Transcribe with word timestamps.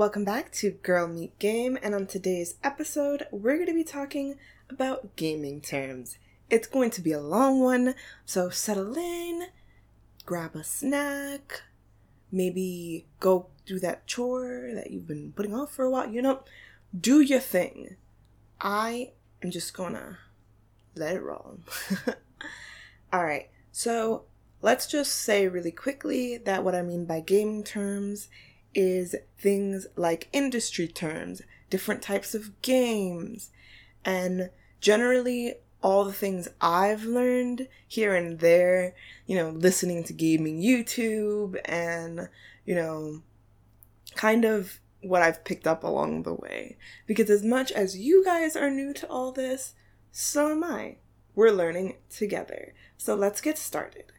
Welcome 0.00 0.24
back 0.24 0.50
to 0.52 0.70
Girl 0.70 1.06
Meet 1.06 1.38
Game, 1.38 1.76
and 1.82 1.94
on 1.94 2.06
today's 2.06 2.54
episode, 2.64 3.26
we're 3.30 3.56
going 3.56 3.66
to 3.66 3.74
be 3.74 3.84
talking 3.84 4.36
about 4.70 5.14
gaming 5.14 5.60
terms. 5.60 6.16
It's 6.48 6.66
going 6.66 6.88
to 6.92 7.02
be 7.02 7.12
a 7.12 7.20
long 7.20 7.60
one, 7.60 7.94
so 8.24 8.48
settle 8.48 8.96
in, 8.96 9.48
grab 10.24 10.56
a 10.56 10.64
snack, 10.64 11.64
maybe 12.32 13.04
go 13.20 13.48
do 13.66 13.78
that 13.80 14.06
chore 14.06 14.70
that 14.74 14.90
you've 14.90 15.06
been 15.06 15.34
putting 15.36 15.54
off 15.54 15.70
for 15.70 15.84
a 15.84 15.90
while. 15.90 16.08
You 16.08 16.22
know, 16.22 16.44
do 16.98 17.20
your 17.20 17.38
thing. 17.38 17.96
I 18.58 19.12
am 19.42 19.50
just 19.50 19.74
gonna 19.74 20.16
let 20.94 21.16
it 21.16 21.22
roll. 21.22 21.58
All 23.12 23.22
right, 23.22 23.50
so 23.70 24.24
let's 24.62 24.86
just 24.86 25.12
say 25.12 25.46
really 25.46 25.72
quickly 25.72 26.38
that 26.38 26.64
what 26.64 26.74
I 26.74 26.80
mean 26.80 27.04
by 27.04 27.20
gaming 27.20 27.62
terms 27.62 28.28
is 28.74 29.16
things 29.38 29.86
like 29.96 30.28
industry 30.32 30.86
terms, 30.86 31.42
different 31.68 32.02
types 32.02 32.34
of 32.34 32.60
games, 32.62 33.50
and 34.04 34.50
generally 34.80 35.54
all 35.82 36.04
the 36.04 36.12
things 36.12 36.48
I've 36.60 37.04
learned 37.04 37.68
here 37.88 38.14
and 38.14 38.38
there, 38.38 38.94
you 39.26 39.36
know, 39.36 39.50
listening 39.50 40.04
to 40.04 40.12
gaming 40.12 40.60
YouTube 40.60 41.58
and, 41.64 42.28
you 42.64 42.74
know, 42.74 43.22
kind 44.14 44.44
of 44.44 44.78
what 45.02 45.22
I've 45.22 45.44
picked 45.44 45.66
up 45.66 45.82
along 45.82 46.22
the 46.22 46.34
way. 46.34 46.76
Because 47.06 47.30
as 47.30 47.42
much 47.42 47.72
as 47.72 47.96
you 47.96 48.24
guys 48.24 48.56
are 48.56 48.70
new 48.70 48.92
to 48.94 49.08
all 49.08 49.32
this, 49.32 49.74
so 50.12 50.50
am 50.50 50.64
I. 50.64 50.96
We're 51.34 51.50
learning 51.50 51.96
together. 52.10 52.74
So 52.98 53.14
let's 53.14 53.40
get 53.40 53.56
started. 53.56 54.12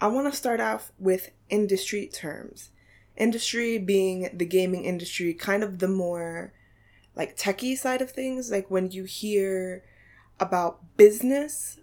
I 0.00 0.06
want 0.06 0.30
to 0.30 0.36
start 0.36 0.60
off 0.60 0.92
with 0.98 1.30
industry 1.50 2.06
terms. 2.06 2.70
Industry 3.16 3.78
being 3.78 4.30
the 4.32 4.46
gaming 4.46 4.84
industry, 4.84 5.34
kind 5.34 5.62
of 5.62 5.78
the 5.78 5.88
more 5.88 6.52
like 7.14 7.36
techie 7.36 7.76
side 7.76 8.02
of 8.02 8.10
things. 8.10 8.50
Like 8.50 8.70
when 8.70 8.90
you 8.90 9.04
hear 9.04 9.84
about 10.40 10.96
business 10.96 11.78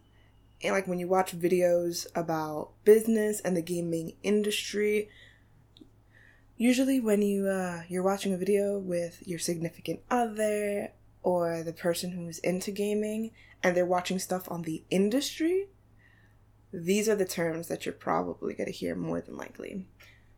and 0.61 0.73
like 0.73 0.87
when 0.87 0.99
you 0.99 1.07
watch 1.07 1.37
videos 1.37 2.07
about 2.15 2.71
business 2.83 3.39
and 3.41 3.55
the 3.55 3.61
gaming 3.61 4.13
industry 4.23 5.09
usually 6.57 6.99
when 6.99 7.21
you 7.21 7.47
uh, 7.47 7.83
you're 7.87 8.03
watching 8.03 8.33
a 8.33 8.37
video 8.37 8.77
with 8.77 9.25
your 9.25 9.39
significant 9.39 10.01
other 10.11 10.91
or 11.23 11.63
the 11.63 11.73
person 11.73 12.11
who's 12.11 12.39
into 12.39 12.71
gaming 12.71 13.31
and 13.63 13.75
they're 13.75 13.85
watching 13.85 14.19
stuff 14.19 14.49
on 14.51 14.63
the 14.63 14.83
industry 14.89 15.67
these 16.71 17.09
are 17.09 17.15
the 17.15 17.25
terms 17.25 17.67
that 17.67 17.85
you're 17.85 17.93
probably 17.93 18.53
going 18.53 18.67
to 18.67 18.77
hear 18.77 18.95
more 18.95 19.21
than 19.21 19.37
likely 19.37 19.87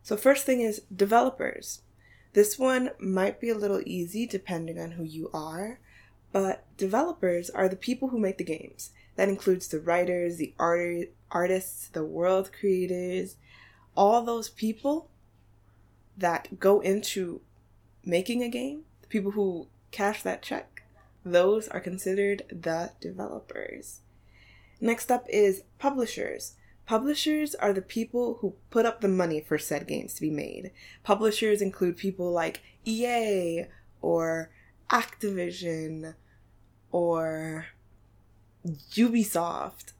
so 0.02 0.18
first 0.18 0.46
thing 0.46 0.62
is 0.62 0.82
developers 0.94 1.82
this 2.34 2.58
one 2.58 2.92
might 3.00 3.42
be 3.42 3.50
a 3.50 3.58
little 3.58 3.82
easy 3.86 4.26
depending 4.26 4.80
on 4.80 4.92
who 4.92 5.04
you 5.04 5.30
are 5.34 5.80
but 6.32 6.66
developers 6.78 7.50
are 7.50 7.68
the 7.68 7.76
people 7.76 8.10
who 8.10 8.20
make 8.20 8.38
the 8.38 8.44
games. 8.44 8.92
That 9.16 9.30
includes 9.30 9.68
the 9.68 9.80
writers, 9.80 10.38
the 10.38 10.54
art- 10.58 11.12
artists, 11.30 11.88
the 11.90 12.06
world 12.06 12.52
creators, 12.58 13.36
all 13.96 14.24
those 14.24 14.50
people 14.50 15.10
that 16.18 16.60
go 16.60 16.80
into 16.80 17.42
making 18.06 18.42
a 18.42 18.50
game, 18.50 18.84
the 19.02 19.08
people 19.08 19.32
who 19.32 19.68
cash 19.92 20.24
that 20.24 20.42
check, 20.42 20.84
those 21.26 21.68
are 21.68 21.80
considered 21.80 22.44
the 22.50 22.92
developers. 23.02 24.00
Next 24.80 25.12
up 25.12 25.26
is 25.30 25.64
publishers. 25.78 26.56
Publishers 26.92 27.56
are 27.56 27.72
the 27.72 27.82
people 27.82 28.40
who 28.42 28.56
put 28.70 28.86
up 28.86 29.00
the 29.00 29.08
money 29.08 29.40
for 29.40 29.58
said 29.58 29.88
games 29.88 30.14
to 30.16 30.20
be 30.20 30.30
made. 30.30 30.72
Publishers 31.04 31.62
include 31.62 31.96
people 31.96 32.34
like 32.34 32.62
EA 32.84 33.68
or 34.02 34.52
Activision 34.90 36.16
or 36.92 37.68
Ubisoft. 38.68 39.94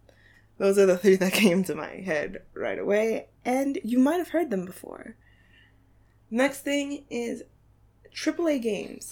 Those 0.58 0.78
are 0.78 0.86
the 0.86 0.98
three 0.98 1.16
that 1.16 1.32
came 1.46 1.64
to 1.64 1.76
my 1.76 2.02
head 2.02 2.42
right 2.54 2.78
away, 2.78 3.28
and 3.46 3.80
you 3.86 3.98
might 3.98 4.18
have 4.18 4.32
heard 4.32 4.50
them 4.50 4.66
before. 4.66 5.16
Next 6.30 6.60
thing 6.60 7.06
is 7.10 7.44
AAA 8.14 8.62
games. 8.62 9.12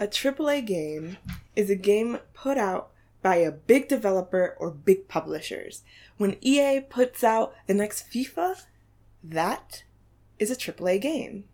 A 0.00 0.08
AAA 0.08 0.66
game 0.66 1.18
is 1.54 1.70
a 1.70 1.76
game 1.76 2.18
put 2.34 2.58
out 2.58 2.91
by 3.22 3.36
a 3.36 3.52
big 3.52 3.88
developer 3.88 4.56
or 4.58 4.70
big 4.70 5.08
publishers. 5.08 5.82
When 6.18 6.36
EA 6.40 6.80
puts 6.80 7.22
out 7.22 7.54
the 7.66 7.74
next 7.74 8.10
FIFA, 8.10 8.64
that 9.22 9.84
is 10.38 10.50
a 10.50 10.56
AAA 10.56 11.00
game 11.00 11.44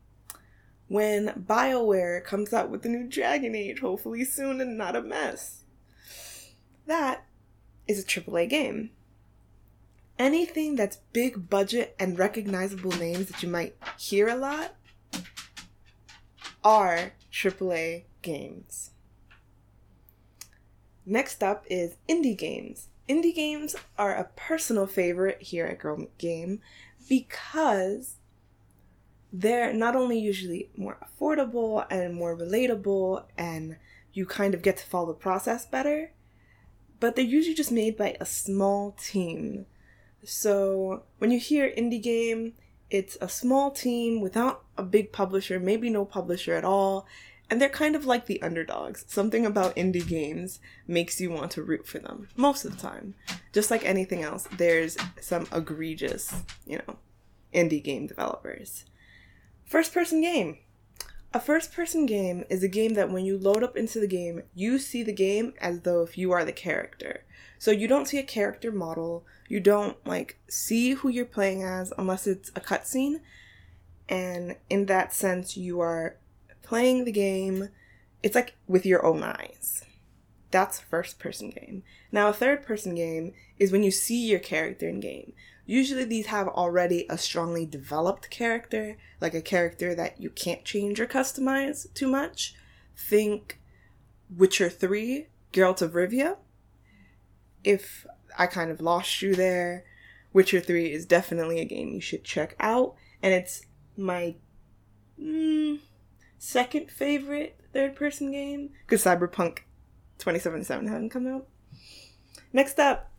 when 0.88 1.28
BioWare 1.46 2.24
comes 2.24 2.52
out 2.52 2.70
with 2.70 2.82
the 2.82 2.88
new 2.88 3.06
Dragon 3.06 3.54
Age, 3.54 3.80
hopefully 3.80 4.24
soon 4.24 4.60
and 4.60 4.76
not 4.76 4.96
a 4.96 5.02
mess. 5.02 5.64
That 6.86 7.26
is 7.86 8.02
a 8.02 8.06
AAA 8.06 8.48
game. 8.48 8.90
Anything 10.18 10.74
that's 10.74 10.96
big 11.12 11.48
budget 11.48 11.94
and 11.98 12.18
recognizable 12.18 12.90
names 12.92 13.26
that 13.26 13.42
you 13.42 13.48
might 13.48 13.76
hear 13.98 14.28
a 14.28 14.34
lot 14.34 14.74
are 16.64 17.12
AAA 17.30 18.04
games. 18.22 18.90
Next 21.08 21.42
up 21.42 21.64
is 21.70 21.96
indie 22.06 22.36
games. 22.36 22.88
Indie 23.08 23.34
games 23.34 23.74
are 23.96 24.14
a 24.14 24.28
personal 24.36 24.86
favorite 24.86 25.40
here 25.40 25.64
at 25.64 25.78
Girl 25.78 26.06
Game 26.18 26.60
because 27.08 28.16
they're 29.32 29.72
not 29.72 29.96
only 29.96 30.18
usually 30.18 30.68
more 30.76 30.98
affordable 31.02 31.86
and 31.90 32.14
more 32.14 32.36
relatable 32.36 33.24
and 33.38 33.78
you 34.12 34.26
kind 34.26 34.52
of 34.52 34.60
get 34.60 34.76
to 34.76 34.86
follow 34.86 35.06
the 35.06 35.14
process 35.14 35.64
better, 35.64 36.12
but 37.00 37.16
they're 37.16 37.24
usually 37.24 37.54
just 37.54 37.72
made 37.72 37.96
by 37.96 38.14
a 38.20 38.26
small 38.26 38.92
team. 38.92 39.64
So 40.24 41.04
when 41.16 41.30
you 41.30 41.38
hear 41.38 41.72
indie 41.74 42.02
game, 42.02 42.52
it's 42.90 43.16
a 43.22 43.30
small 43.30 43.70
team 43.70 44.20
without 44.20 44.64
a 44.76 44.82
big 44.82 45.12
publisher, 45.12 45.58
maybe 45.58 45.88
no 45.88 46.04
publisher 46.04 46.54
at 46.54 46.64
all, 46.64 47.06
and 47.50 47.60
they're 47.60 47.68
kind 47.68 47.96
of 47.96 48.04
like 48.04 48.26
the 48.26 48.42
underdogs. 48.42 49.04
Something 49.08 49.46
about 49.46 49.76
indie 49.76 50.06
games 50.06 50.60
makes 50.86 51.20
you 51.20 51.30
want 51.30 51.50
to 51.52 51.62
root 51.62 51.86
for 51.86 51.98
them 51.98 52.28
most 52.36 52.64
of 52.64 52.72
the 52.72 52.82
time. 52.82 53.14
Just 53.52 53.70
like 53.70 53.84
anything 53.84 54.22
else, 54.22 54.46
there's 54.56 54.96
some 55.20 55.46
egregious, 55.52 56.34
you 56.66 56.78
know, 56.78 56.96
indie 57.54 57.82
game 57.82 58.06
developers. 58.06 58.84
First 59.64 59.94
person 59.94 60.20
game. 60.20 60.58
A 61.34 61.40
first 61.40 61.72
person 61.72 62.06
game 62.06 62.44
is 62.48 62.62
a 62.62 62.68
game 62.68 62.94
that 62.94 63.10
when 63.10 63.24
you 63.24 63.36
load 63.36 63.62
up 63.62 63.76
into 63.76 64.00
the 64.00 64.06
game, 64.06 64.42
you 64.54 64.78
see 64.78 65.02
the 65.02 65.12
game 65.12 65.52
as 65.60 65.82
though 65.82 66.02
if 66.02 66.16
you 66.16 66.32
are 66.32 66.44
the 66.44 66.52
character. 66.52 67.24
So 67.58 67.70
you 67.70 67.86
don't 67.86 68.08
see 68.08 68.18
a 68.18 68.22
character 68.22 68.72
model, 68.72 69.26
you 69.48 69.60
don't 69.60 69.96
like 70.06 70.38
see 70.48 70.92
who 70.92 71.08
you're 71.08 71.26
playing 71.26 71.62
as 71.62 71.92
unless 71.98 72.26
it's 72.26 72.50
a 72.50 72.60
cutscene. 72.60 73.20
And 74.08 74.56
in 74.70 74.86
that 74.86 75.12
sense, 75.12 75.54
you 75.54 75.80
are 75.80 76.16
playing 76.68 77.06
the 77.06 77.12
game, 77.12 77.70
it's 78.22 78.34
like 78.34 78.54
with 78.66 78.84
your 78.84 79.04
own 79.04 79.22
eyes. 79.22 79.82
That's 80.50 80.78
first 80.78 81.18
person 81.18 81.48
game. 81.48 81.82
Now, 82.12 82.28
a 82.28 82.32
third 82.34 82.62
person 82.62 82.94
game 82.94 83.32
is 83.58 83.72
when 83.72 83.82
you 83.82 83.90
see 83.90 84.28
your 84.28 84.38
character 84.38 84.86
in 84.86 85.00
game. 85.00 85.32
Usually, 85.64 86.04
these 86.04 86.26
have 86.26 86.46
already 86.46 87.06
a 87.08 87.16
strongly 87.16 87.64
developed 87.64 88.28
character, 88.28 88.98
like 89.18 89.32
a 89.32 89.40
character 89.40 89.94
that 89.94 90.20
you 90.20 90.28
can't 90.28 90.64
change 90.64 91.00
or 91.00 91.06
customize 91.06 91.92
too 91.94 92.06
much. 92.06 92.54
Think 92.96 93.60
Witcher 94.34 94.68
3, 94.68 95.26
Geralt 95.54 95.80
of 95.80 95.92
Rivia. 95.92 96.36
If 97.64 98.06
I 98.38 98.46
kind 98.46 98.70
of 98.70 98.82
lost 98.82 99.22
you 99.22 99.34
there, 99.34 99.84
Witcher 100.34 100.60
3 100.60 100.92
is 100.92 101.06
definitely 101.06 101.60
a 101.60 101.64
game 101.64 101.94
you 101.94 102.00
should 102.02 102.24
check 102.24 102.56
out, 102.60 102.94
and 103.22 103.32
it's 103.32 103.62
my 103.96 104.34
mm, 105.18 105.80
second 106.38 106.90
favorite 106.90 107.60
third 107.72 107.96
person 107.96 108.32
game 108.32 108.70
because 108.86 109.04
Cyberpunk 109.04 109.58
2077 110.18 110.86
hasn't 110.86 111.12
come 111.12 111.26
out. 111.26 111.46
Next 112.52 112.78
up, 112.78 113.10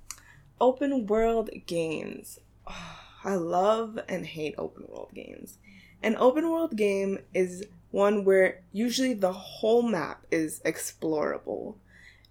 open 0.60 1.06
world 1.06 1.50
games. 1.66 2.40
Oh, 2.68 2.96
I 3.24 3.36
love 3.36 4.00
and 4.08 4.26
hate 4.26 4.56
open 4.58 4.86
world 4.88 5.12
games. 5.14 5.58
An 6.02 6.16
open 6.18 6.50
world 6.50 6.78
game 6.78 7.20
is 7.34 7.66
one 7.92 8.24
where 8.24 8.62
usually 8.72 9.14
the 9.14 9.34
whole 9.34 9.82
map 9.82 10.26
is 10.32 10.62
explorable. 10.64 11.76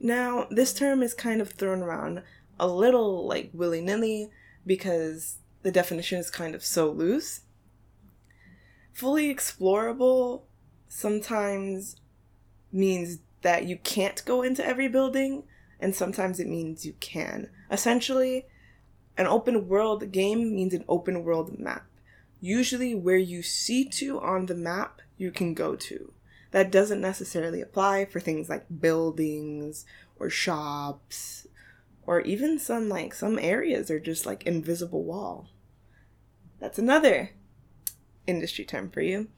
Now, 0.00 0.46
this 0.50 0.72
term 0.72 1.02
is 1.02 1.12
kind 1.12 1.42
of 1.42 1.50
thrown 1.50 1.82
around 1.82 2.22
a 2.58 2.66
little 2.66 3.26
like 3.26 3.50
willy 3.52 3.82
nilly 3.82 4.30
because 4.66 5.38
the 5.62 5.70
definition 5.70 6.18
is 6.18 6.30
kind 6.30 6.54
of 6.54 6.64
so 6.64 6.90
loose. 6.90 7.42
Fully 8.94 9.32
explorable 9.32 10.42
sometimes 10.88 11.96
means 12.72 13.18
that 13.42 13.64
you 13.64 13.76
can't 13.76 14.24
go 14.24 14.42
into 14.42 14.66
every 14.66 14.88
building, 14.88 15.44
and 15.80 15.94
sometimes 15.94 16.40
it 16.40 16.48
means 16.48 16.84
you 16.84 16.94
can. 17.00 17.50
Essentially, 17.70 18.46
an 19.16 19.26
open 19.26 19.68
world 19.68 20.10
game 20.12 20.54
means 20.54 20.74
an 20.74 20.84
open 20.88 21.24
world 21.24 21.58
map. 21.58 21.84
usually 22.40 22.94
where 22.94 23.16
you 23.16 23.42
see 23.42 23.84
to 23.84 24.20
on 24.20 24.46
the 24.46 24.54
map, 24.54 25.02
you 25.16 25.30
can 25.32 25.54
go 25.54 25.74
to. 25.74 26.12
That 26.52 26.70
doesn't 26.70 27.00
necessarily 27.00 27.60
apply 27.60 28.04
for 28.04 28.20
things 28.20 28.48
like 28.48 28.80
buildings 28.80 29.84
or 30.18 30.30
shops 30.30 31.48
or 32.06 32.20
even 32.22 32.58
some 32.58 32.88
like 32.88 33.12
some 33.12 33.38
areas 33.38 33.90
are 33.90 34.00
just 34.00 34.24
like 34.24 34.46
invisible 34.46 35.04
wall. 35.04 35.48
That's 36.58 36.78
another 36.78 37.32
industry 38.26 38.64
term 38.64 38.88
for 38.90 39.02
you. 39.02 39.28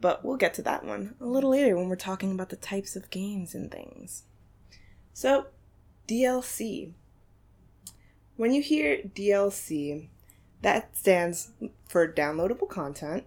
But 0.00 0.24
we'll 0.24 0.36
get 0.36 0.54
to 0.54 0.62
that 0.62 0.84
one 0.84 1.14
a 1.20 1.26
little 1.26 1.50
later 1.50 1.76
when 1.76 1.88
we're 1.88 1.96
talking 1.96 2.32
about 2.32 2.48
the 2.48 2.56
types 2.56 2.96
of 2.96 3.10
games 3.10 3.54
and 3.54 3.70
things. 3.70 4.24
So, 5.12 5.46
DLC. 6.08 6.92
When 8.36 8.52
you 8.52 8.62
hear 8.62 9.02
DLC, 9.02 10.08
that 10.62 10.96
stands 10.96 11.52
for 11.88 12.10
downloadable 12.10 12.68
content 12.68 13.24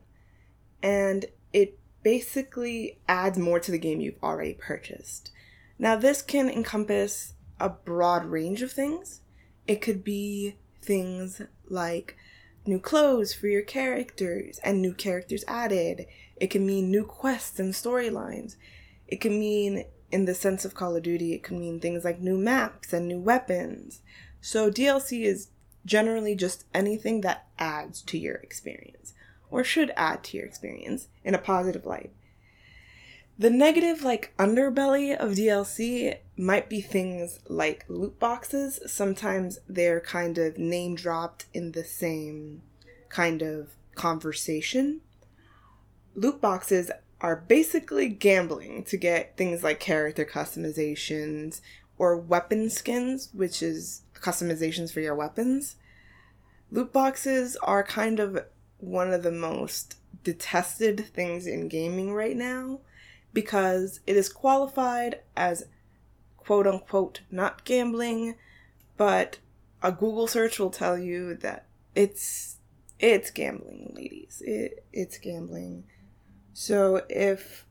and 0.82 1.26
it 1.52 1.80
basically 2.04 3.00
adds 3.08 3.38
more 3.38 3.60
to 3.60 3.72
the 3.72 3.78
game 3.78 4.02
you've 4.02 4.22
already 4.22 4.54
purchased. 4.54 5.32
Now, 5.80 5.96
this 5.96 6.22
can 6.22 6.50
encompass 6.50 7.34
a 7.60 7.70
broad 7.70 8.26
range 8.26 8.62
of 8.62 8.72
things. 8.72 9.22
It 9.68 9.82
could 9.82 10.04
be 10.04 10.58
things 10.82 11.42
like 11.70 12.18
new 12.66 12.80
clothes 12.80 13.34
for 13.34 13.48
your 13.48 13.62
characters 13.62 14.60
and 14.64 14.82
new 14.82 14.94
characters 14.94 15.44
added. 15.48 16.06
It 16.44 16.50
can 16.50 16.66
mean 16.66 16.92
new 16.92 17.06
quests 17.06 17.58
and 17.58 17.74
storylines. 17.74 18.58
It 19.08 19.22
can 19.22 19.40
mean, 19.40 19.86
in 20.12 20.26
the 20.26 20.36
sense 20.36 20.66
of 20.66 20.76
Call 20.76 20.94
of 20.94 21.04
Duty, 21.04 21.32
it 21.32 21.42
can 21.42 21.58
mean 21.58 21.80
things 21.80 22.04
like 22.04 22.20
new 22.20 22.38
maps 22.38 22.92
and 22.92 23.08
new 23.08 23.22
weapons. 23.22 24.02
So, 24.42 24.70
DLC 24.70 25.24
is 25.24 25.48
generally 25.86 26.36
just 26.36 26.66
anything 26.74 27.22
that 27.22 27.48
adds 27.58 28.02
to 28.02 28.18
your 28.18 28.36
experience, 28.36 29.14
or 29.50 29.64
should 29.64 29.94
add 29.96 30.22
to 30.26 30.38
your 30.38 30.46
experience 30.46 31.08
in 31.24 31.34
a 31.34 31.38
positive 31.38 31.86
light. 31.86 32.12
The 33.40 33.50
negative, 33.50 34.04
like, 34.04 34.34
underbelly 34.38 35.16
of 35.16 35.36
DLC 35.36 36.18
might 36.36 36.68
be 36.68 36.82
things 36.82 37.40
like 37.48 37.86
loot 37.88 38.20
boxes. 38.20 38.82
Sometimes 38.86 39.60
they're 39.66 40.02
kind 40.02 40.38
of 40.38 40.58
name 40.58 40.96
dropped 40.96 41.46
in 41.54 41.72
the 41.72 41.86
same 41.86 42.64
kind 43.08 43.42
of 43.42 43.78
conversation. 43.96 45.00
Loot 46.16 46.42
boxes 46.42 46.92
are 47.22 47.36
basically 47.36 48.10
gambling 48.10 48.84
to 48.84 48.98
get 48.98 49.38
things 49.38 49.64
like 49.64 49.80
character 49.80 50.26
customizations 50.26 51.62
or 51.98 52.18
weapon 52.18 52.70
skins, 52.70 53.30
which 53.34 53.64
is 53.64 54.02
customizations 54.14 54.92
for 54.92 55.00
your 55.00 55.16
weapons. 55.16 55.76
Loot 56.72 56.92
boxes 56.92 57.56
are 57.64 57.84
kind 57.84 58.20
of 58.20 58.46
one 58.78 59.14
of 59.14 59.24
the 59.24 59.32
most 59.32 59.98
detested 60.24 61.08
things 61.14 61.48
in 61.48 61.68
gaming 61.68 62.14
right 62.14 62.36
now 62.36 62.80
because 63.34 64.00
it 64.06 64.16
is 64.16 64.30
qualified 64.30 65.20
as 65.36 65.66
quote 66.38 66.68
unquote 66.68 67.22
not 67.32 67.64
gambling, 67.64 68.36
but 68.98 69.40
a 69.82 69.92
Google 69.92 70.28
search 70.28 70.60
will 70.60 70.70
tell 70.70 70.98
you 70.98 71.36
that 71.36 71.66
it's 71.96 72.58
it's 73.00 73.32
gambling, 73.32 73.94
ladies. 73.96 74.42
It 74.46 74.86
it's 74.94 75.18
gambling. 75.18 75.86
So 76.54 77.02
if 77.10 77.66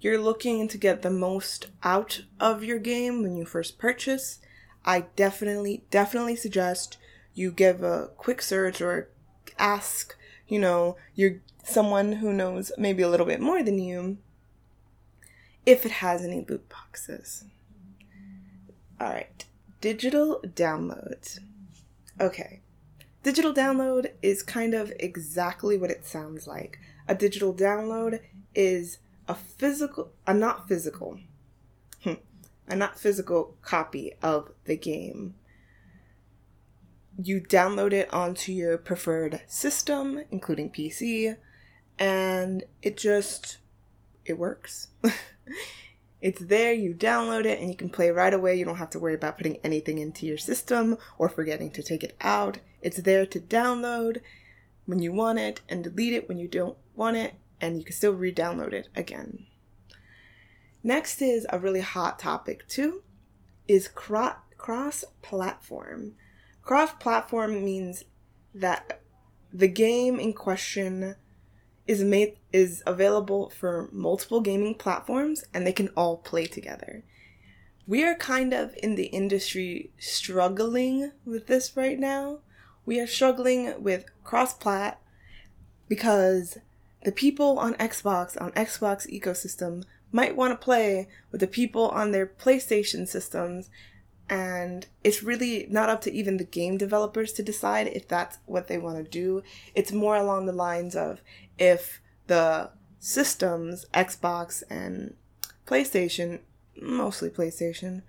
you're 0.00 0.20
looking 0.20 0.68
to 0.68 0.78
get 0.78 1.02
the 1.02 1.10
most 1.10 1.68
out 1.82 2.22
of 2.40 2.64
your 2.64 2.78
game 2.78 3.22
when 3.22 3.36
you 3.36 3.44
first 3.44 3.78
purchase, 3.78 4.40
I 4.84 5.06
definitely 5.16 5.84
definitely 5.90 6.36
suggest 6.36 6.96
you 7.34 7.50
give 7.50 7.82
a 7.82 8.08
quick 8.16 8.40
search 8.40 8.80
or 8.80 9.10
ask, 9.58 10.16
you 10.48 10.58
know, 10.58 10.96
you're 11.14 11.40
someone 11.62 12.12
who 12.12 12.32
knows 12.32 12.72
maybe 12.78 13.02
a 13.02 13.08
little 13.08 13.26
bit 13.26 13.40
more 13.40 13.62
than 13.62 13.78
you 13.78 14.18
if 15.66 15.84
it 15.84 15.92
has 15.92 16.22
any 16.22 16.44
loot 16.48 16.68
boxes. 16.68 17.44
All 18.98 19.08
right, 19.08 19.44
digital 19.80 20.40
downloads. 20.46 21.40
Okay, 22.18 22.60
digital 23.22 23.52
download 23.52 24.12
is 24.22 24.42
kind 24.42 24.72
of 24.72 24.92
exactly 24.98 25.76
what 25.76 25.90
it 25.90 26.06
sounds 26.06 26.46
like. 26.46 26.78
A 27.08 27.14
digital 27.14 27.54
download 27.54 28.20
is 28.54 28.98
a 29.28 29.34
physical, 29.34 30.10
a 30.26 30.34
not 30.34 30.68
physical, 30.68 31.18
hmm, 32.02 32.14
a 32.68 32.76
not 32.76 32.98
physical 32.98 33.56
copy 33.62 34.14
of 34.22 34.50
the 34.64 34.76
game. 34.76 35.34
You 37.22 37.40
download 37.40 37.92
it 37.92 38.12
onto 38.12 38.52
your 38.52 38.76
preferred 38.76 39.40
system, 39.46 40.24
including 40.30 40.70
PC, 40.70 41.36
and 41.98 42.64
it 42.82 42.96
just 42.96 43.58
it 44.24 44.38
works. 44.38 44.88
it's 46.20 46.40
there, 46.40 46.72
you 46.72 46.92
download 46.92 47.44
it, 47.44 47.60
and 47.60 47.70
you 47.70 47.76
can 47.76 47.88
play 47.88 48.10
right 48.10 48.34
away. 48.34 48.56
You 48.56 48.64
don't 48.64 48.76
have 48.76 48.90
to 48.90 48.98
worry 48.98 49.14
about 49.14 49.36
putting 49.36 49.58
anything 49.62 49.98
into 49.98 50.26
your 50.26 50.38
system 50.38 50.98
or 51.18 51.28
forgetting 51.28 51.70
to 51.72 51.82
take 51.82 52.02
it 52.02 52.16
out. 52.20 52.58
It's 52.82 52.98
there 52.98 53.26
to 53.26 53.40
download 53.40 54.20
when 54.86 54.98
you 54.98 55.12
want 55.12 55.38
it 55.38 55.60
and 55.68 55.84
delete 55.84 56.12
it 56.12 56.28
when 56.28 56.38
you 56.38 56.48
don't 56.48 56.76
want 56.96 57.16
it, 57.16 57.34
and 57.60 57.78
you 57.78 57.84
can 57.84 57.94
still 57.94 58.12
re 58.12 58.32
download 58.32 58.72
it 58.72 58.88
again. 58.94 59.46
Next 60.82 61.20
is 61.20 61.46
a 61.50 61.58
really 61.58 61.80
hot 61.80 62.18
topic, 62.18 62.66
too, 62.68 63.02
is 63.66 63.88
cross 63.88 65.04
platform. 65.22 66.14
Cross 66.62 66.92
platform 67.00 67.64
means 67.64 68.04
that 68.54 69.00
the 69.52 69.68
game 69.68 70.18
in 70.18 70.32
question 70.32 71.16
is 71.86 72.02
made 72.02 72.36
is 72.52 72.82
available 72.86 73.50
for 73.50 73.88
multiple 73.92 74.40
gaming 74.40 74.74
platforms 74.74 75.44
and 75.54 75.66
they 75.66 75.72
can 75.72 75.88
all 75.96 76.16
play 76.16 76.46
together. 76.46 77.04
We 77.86 78.02
are 78.04 78.16
kind 78.16 78.52
of 78.52 78.74
in 78.82 78.96
the 78.96 79.06
industry 79.06 79.92
struggling 79.98 81.12
with 81.24 81.46
this 81.46 81.76
right 81.76 81.98
now. 81.98 82.40
We 82.84 82.98
are 82.98 83.06
struggling 83.06 83.82
with 83.82 84.06
cross-plat 84.24 85.00
because 85.88 86.58
the 87.04 87.12
people 87.12 87.58
on 87.58 87.74
Xbox 87.74 88.40
on 88.40 88.52
Xbox 88.52 89.06
ecosystem 89.12 89.84
might 90.12 90.36
want 90.36 90.52
to 90.52 90.64
play 90.64 91.08
with 91.30 91.40
the 91.40 91.46
people 91.46 91.88
on 91.90 92.12
their 92.12 92.26
PlayStation 92.26 93.06
systems 93.06 93.68
and 94.28 94.86
it's 95.04 95.22
really 95.22 95.66
not 95.70 95.88
up 95.88 96.00
to 96.00 96.12
even 96.12 96.36
the 96.36 96.44
game 96.44 96.76
developers 96.76 97.32
to 97.32 97.42
decide 97.42 97.86
if 97.88 98.08
that's 98.08 98.38
what 98.46 98.66
they 98.66 98.78
want 98.78 98.96
to 98.96 99.08
do. 99.08 99.42
It's 99.74 99.92
more 99.92 100.16
along 100.16 100.46
the 100.46 100.52
lines 100.52 100.96
of 100.96 101.20
if 101.58 102.00
the 102.26 102.70
systems, 102.98 103.86
Xbox 103.94 104.64
and 104.68 105.14
PlayStation, 105.66 106.40
mostly 106.80 107.30
PlayStation, 107.30 108.02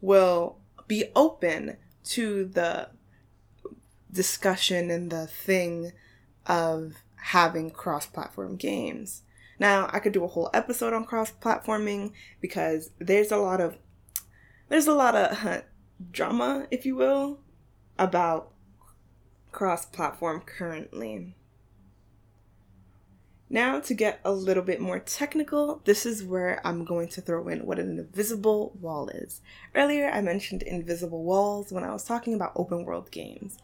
will 0.00 0.58
be 0.86 1.06
open 1.16 1.76
to 2.04 2.44
the 2.44 2.90
discussion 4.12 4.90
and 4.90 5.10
the 5.10 5.26
thing 5.26 5.92
of 6.46 6.94
having 7.20 7.70
cross 7.70 8.06
platform 8.06 8.56
games. 8.56 9.22
Now, 9.58 9.88
I 9.92 9.98
could 9.98 10.12
do 10.12 10.24
a 10.24 10.28
whole 10.28 10.50
episode 10.54 10.92
on 10.92 11.04
cross 11.04 11.32
platforming 11.32 12.12
because 12.40 12.90
there's 12.98 13.32
a 13.32 13.36
lot 13.36 13.60
of 13.60 13.76
there's 14.68 14.86
a 14.86 14.94
lot 14.94 15.14
of 15.14 15.46
uh, 15.46 15.60
drama, 16.10 16.66
if 16.70 16.84
you 16.84 16.94
will, 16.94 17.40
about 17.98 18.52
cross 19.50 19.86
platform 19.86 20.42
currently. 20.42 21.34
Now, 23.50 23.80
to 23.80 23.94
get 23.94 24.20
a 24.24 24.32
little 24.32 24.62
bit 24.62 24.78
more 24.78 24.98
technical, 24.98 25.80
this 25.84 26.04
is 26.04 26.22
where 26.22 26.60
I'm 26.66 26.84
going 26.84 27.08
to 27.08 27.22
throw 27.22 27.48
in 27.48 27.64
what 27.64 27.78
an 27.78 27.98
invisible 27.98 28.76
wall 28.78 29.08
is. 29.08 29.40
Earlier, 29.74 30.10
I 30.10 30.20
mentioned 30.20 30.62
invisible 30.62 31.24
walls 31.24 31.72
when 31.72 31.82
I 31.82 31.92
was 31.92 32.04
talking 32.04 32.34
about 32.34 32.52
open 32.54 32.84
world 32.84 33.10
games. 33.10 33.56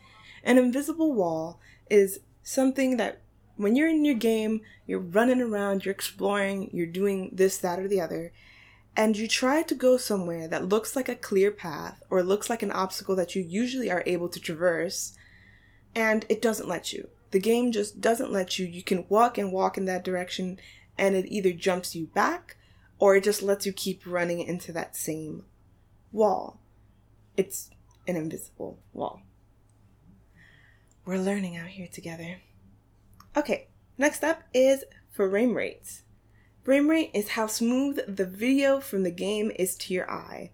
An 0.43 0.57
invisible 0.57 1.13
wall 1.13 1.61
is 1.91 2.21
something 2.43 2.97
that 2.97 3.21
when 3.57 3.77
you're 3.77 3.89
in 3.89 4.05
your 4.05 4.15
game, 4.15 4.61
you're 4.87 4.99
running 4.99 5.41
around, 5.41 5.85
you're 5.85 5.95
exploring, 5.95 6.71
you're 6.73 6.87
doing 6.87 7.31
this, 7.33 7.59
that, 7.59 7.79
or 7.79 7.89
the 7.89 8.01
other, 8.01 8.33
and 8.97 9.17
you 9.17 9.27
try 9.27 9.63
to 9.63 9.75
go 9.75 9.97
somewhere 9.97 10.47
that 10.49 10.69
looks 10.69 10.95
like 10.95 11.09
a 11.09 11.17
clear 11.17 11.51
path 11.51 12.03
or 12.11 12.23
looks 12.23 12.49
like 12.49 12.63
an 12.63 12.73
obstacle 12.73 13.17
that 13.17 13.35
you 13.35 13.43
usually 13.43 13.91
are 13.91 14.05
able 14.07 14.29
to 14.29 14.41
traverse, 14.41 15.17
and 15.95 16.25
it 16.29 16.43
doesn't 16.43 16.69
let 16.69 16.93
you. 16.93 17.09
The 17.31 17.41
game 17.41 17.73
just 17.73 18.01
doesn't 18.01 18.33
let 18.33 18.59
you. 18.59 18.67
You 18.67 18.83
can 18.83 19.07
walk 19.09 19.39
and 19.39 19.53
walk 19.53 19.77
in 19.77 19.87
that 19.87 20.05
direction, 20.05 20.59
and 20.97 21.17
it 21.17 21.27
either 21.27 21.53
jumps 21.53 21.95
you 21.95 22.07
back 22.07 22.57
or 22.99 23.17
it 23.17 23.25
just 23.25 23.43
lets 23.43 23.67
you 23.67 23.73
keep 23.73 24.03
running 24.07 24.41
into 24.41 24.73
that 24.73 24.97
same 24.97 25.45
wall. 26.13 26.61
It's 27.37 27.71
an 28.07 28.17
invisible 28.17 28.79
wall. 28.93 29.23
We're 31.05 31.19
learning 31.19 31.57
out 31.57 31.69
here 31.69 31.89
together. 31.93 32.37
Okay, 33.37 33.67
next 33.99 34.23
up 34.23 34.43
is 34.53 34.85
frame 35.11 35.55
rates. 35.55 36.03
Frame 36.63 36.89
rate 36.89 37.11
is 37.13 37.31
how 37.31 37.49
smooth 37.49 37.99
the 38.07 38.25
video 38.25 38.81
from 38.81 39.03
the 39.03 39.11
game 39.11 39.51
is 39.57 39.75
to 39.77 39.93
your 39.93 40.09
eye. 40.09 40.53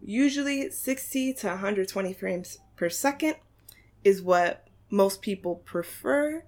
Usually 0.00 0.70
60 0.70 1.34
to 1.34 1.46
120 1.48 2.12
frames 2.14 2.58
per 2.76 2.88
second 2.88 3.34
is 4.04 4.22
what 4.22 4.68
most 4.90 5.22
people 5.22 5.56
prefer. 5.56 6.44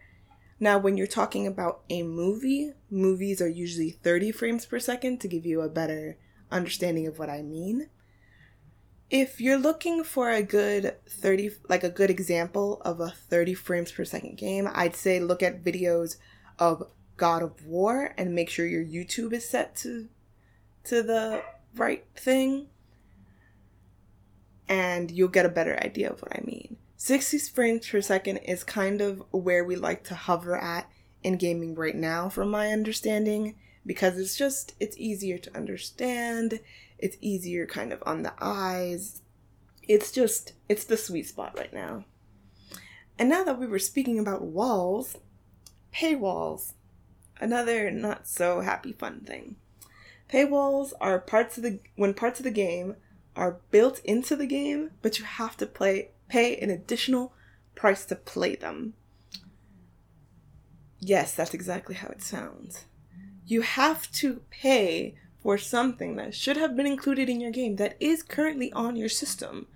Now, 0.60 0.78
when 0.78 0.96
you're 0.96 1.08
talking 1.08 1.48
about 1.48 1.82
a 1.90 2.04
movie, 2.04 2.72
movies 2.88 3.42
are 3.42 3.48
usually 3.48 3.90
30 3.90 4.30
frames 4.30 4.64
per 4.64 4.78
second 4.78 5.20
to 5.20 5.28
give 5.28 5.44
you 5.44 5.62
a 5.62 5.68
better 5.68 6.16
understanding 6.50 7.08
of 7.08 7.18
what 7.18 7.28
I 7.28 7.42
mean. 7.42 7.88
If 9.12 9.42
you're 9.42 9.58
looking 9.58 10.04
for 10.04 10.30
a 10.30 10.42
good 10.42 10.96
30 11.06 11.50
like 11.68 11.84
a 11.84 11.90
good 11.90 12.08
example 12.08 12.80
of 12.82 12.98
a 12.98 13.10
30 13.10 13.52
frames 13.52 13.92
per 13.92 14.06
second 14.06 14.38
game, 14.38 14.66
I'd 14.72 14.96
say 14.96 15.20
look 15.20 15.42
at 15.42 15.62
videos 15.62 16.16
of 16.58 16.88
God 17.18 17.42
of 17.42 17.66
War 17.66 18.14
and 18.16 18.34
make 18.34 18.48
sure 18.48 18.66
your 18.66 18.82
YouTube 18.82 19.34
is 19.34 19.46
set 19.46 19.76
to 19.76 20.08
to 20.84 21.02
the 21.02 21.42
right 21.76 22.06
thing 22.16 22.68
and 24.66 25.10
you'll 25.10 25.28
get 25.28 25.44
a 25.44 25.50
better 25.50 25.78
idea 25.84 26.10
of 26.10 26.22
what 26.22 26.34
I 26.34 26.40
mean. 26.46 26.78
60 26.96 27.36
frames 27.38 27.86
per 27.86 28.00
second 28.00 28.38
is 28.38 28.64
kind 28.64 29.02
of 29.02 29.22
where 29.30 29.62
we 29.62 29.76
like 29.76 30.04
to 30.04 30.14
hover 30.14 30.56
at 30.56 30.88
in 31.22 31.36
gaming 31.36 31.74
right 31.74 31.96
now 31.96 32.30
from 32.30 32.50
my 32.50 32.68
understanding 32.68 33.56
because 33.84 34.18
it's 34.18 34.38
just 34.38 34.74
it's 34.80 34.96
easier 34.96 35.36
to 35.36 35.54
understand, 35.56 36.60
it's 37.02 37.18
easier 37.20 37.66
kind 37.66 37.92
of 37.92 38.02
on 38.06 38.22
the 38.22 38.32
eyes. 38.40 39.20
It's 39.82 40.12
just 40.12 40.54
it's 40.68 40.84
the 40.84 40.96
sweet 40.96 41.26
spot 41.28 41.58
right 41.58 41.74
now. 41.74 42.04
And 43.18 43.28
now 43.28 43.44
that 43.44 43.58
we 43.58 43.66
were 43.66 43.80
speaking 43.80 44.18
about 44.18 44.42
walls, 44.42 45.18
paywalls, 45.92 46.72
another 47.40 47.90
not 47.90 48.26
so 48.26 48.60
happy 48.60 48.92
fun 48.92 49.20
thing. 49.20 49.56
Paywalls 50.30 50.92
are 51.00 51.18
parts 51.18 51.58
of 51.58 51.64
the 51.64 51.80
when 51.96 52.14
parts 52.14 52.38
of 52.40 52.44
the 52.44 52.50
game 52.50 52.96
are 53.34 53.60
built 53.70 54.00
into 54.04 54.36
the 54.36 54.46
game, 54.46 54.92
but 55.02 55.18
you 55.18 55.24
have 55.24 55.56
to 55.56 55.66
play 55.66 56.10
pay 56.28 56.56
an 56.56 56.70
additional 56.70 57.34
price 57.74 58.04
to 58.06 58.14
play 58.14 58.54
them. 58.54 58.94
Yes, 61.00 61.34
that's 61.34 61.52
exactly 61.52 61.96
how 61.96 62.08
it 62.08 62.22
sounds. 62.22 62.84
You 63.44 63.62
have 63.62 64.10
to 64.12 64.42
pay 64.50 65.16
for 65.42 65.58
something 65.58 66.16
that 66.16 66.34
should 66.34 66.56
have 66.56 66.76
been 66.76 66.86
included 66.86 67.28
in 67.28 67.40
your 67.40 67.50
game 67.50 67.76
that 67.76 67.96
is 67.98 68.22
currently 68.22 68.72
on 68.72 68.96
your 68.96 69.08
system, 69.08 69.66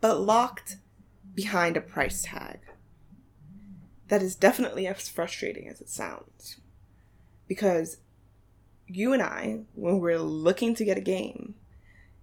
but 0.00 0.20
locked 0.20 0.76
behind 1.34 1.76
a 1.76 1.80
price 1.80 2.22
tag. 2.22 2.58
That 4.08 4.22
is 4.22 4.34
definitely 4.34 4.86
as 4.86 5.08
frustrating 5.08 5.68
as 5.68 5.80
it 5.80 5.88
sounds. 5.88 6.56
Because 7.46 7.98
you 8.86 9.12
and 9.12 9.22
I, 9.22 9.60
when 9.74 10.00
we're 10.00 10.18
looking 10.18 10.74
to 10.74 10.84
get 10.84 10.98
a 10.98 11.02
game, 11.02 11.54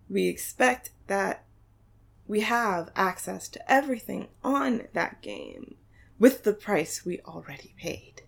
we 0.09 0.27
expect 0.27 0.91
that 1.07 1.45
we 2.27 2.41
have 2.41 2.89
access 2.95 3.47
to 3.49 3.71
everything 3.71 4.27
on 4.43 4.87
that 4.93 5.21
game 5.21 5.75
with 6.19 6.43
the 6.43 6.53
price 6.53 7.05
we 7.05 7.19
already 7.21 7.73
paid. 7.77 8.21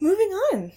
Moving 0.00 0.30
on. 0.30 0.72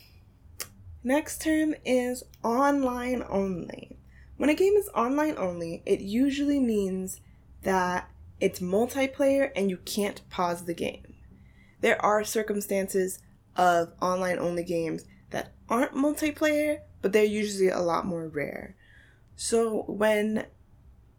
Next 1.05 1.39
term 1.43 1.75
is 1.85 2.23
online 2.43 3.23
only. 3.29 3.95
When 4.37 4.49
a 4.49 4.55
game 4.55 4.73
is 4.73 4.89
online 4.95 5.35
only, 5.37 5.83
it 5.85 5.99
usually 5.99 6.59
means 6.59 7.21
that 7.61 8.09
it's 8.39 8.59
multiplayer 8.59 9.51
and 9.55 9.69
you 9.69 9.77
can't 9.77 10.27
pause 10.31 10.65
the 10.65 10.73
game. 10.73 11.13
There 11.81 12.03
are 12.03 12.23
circumstances 12.23 13.19
of 13.55 13.93
online 14.01 14.39
only 14.39 14.63
games 14.63 15.05
that 15.29 15.51
aren't 15.69 15.93
multiplayer, 15.93 16.79
but 17.03 17.13
they're 17.13 17.23
usually 17.23 17.69
a 17.69 17.81
lot 17.81 18.07
more 18.07 18.27
rare. 18.27 18.75
So 19.35 19.83
when 19.83 20.47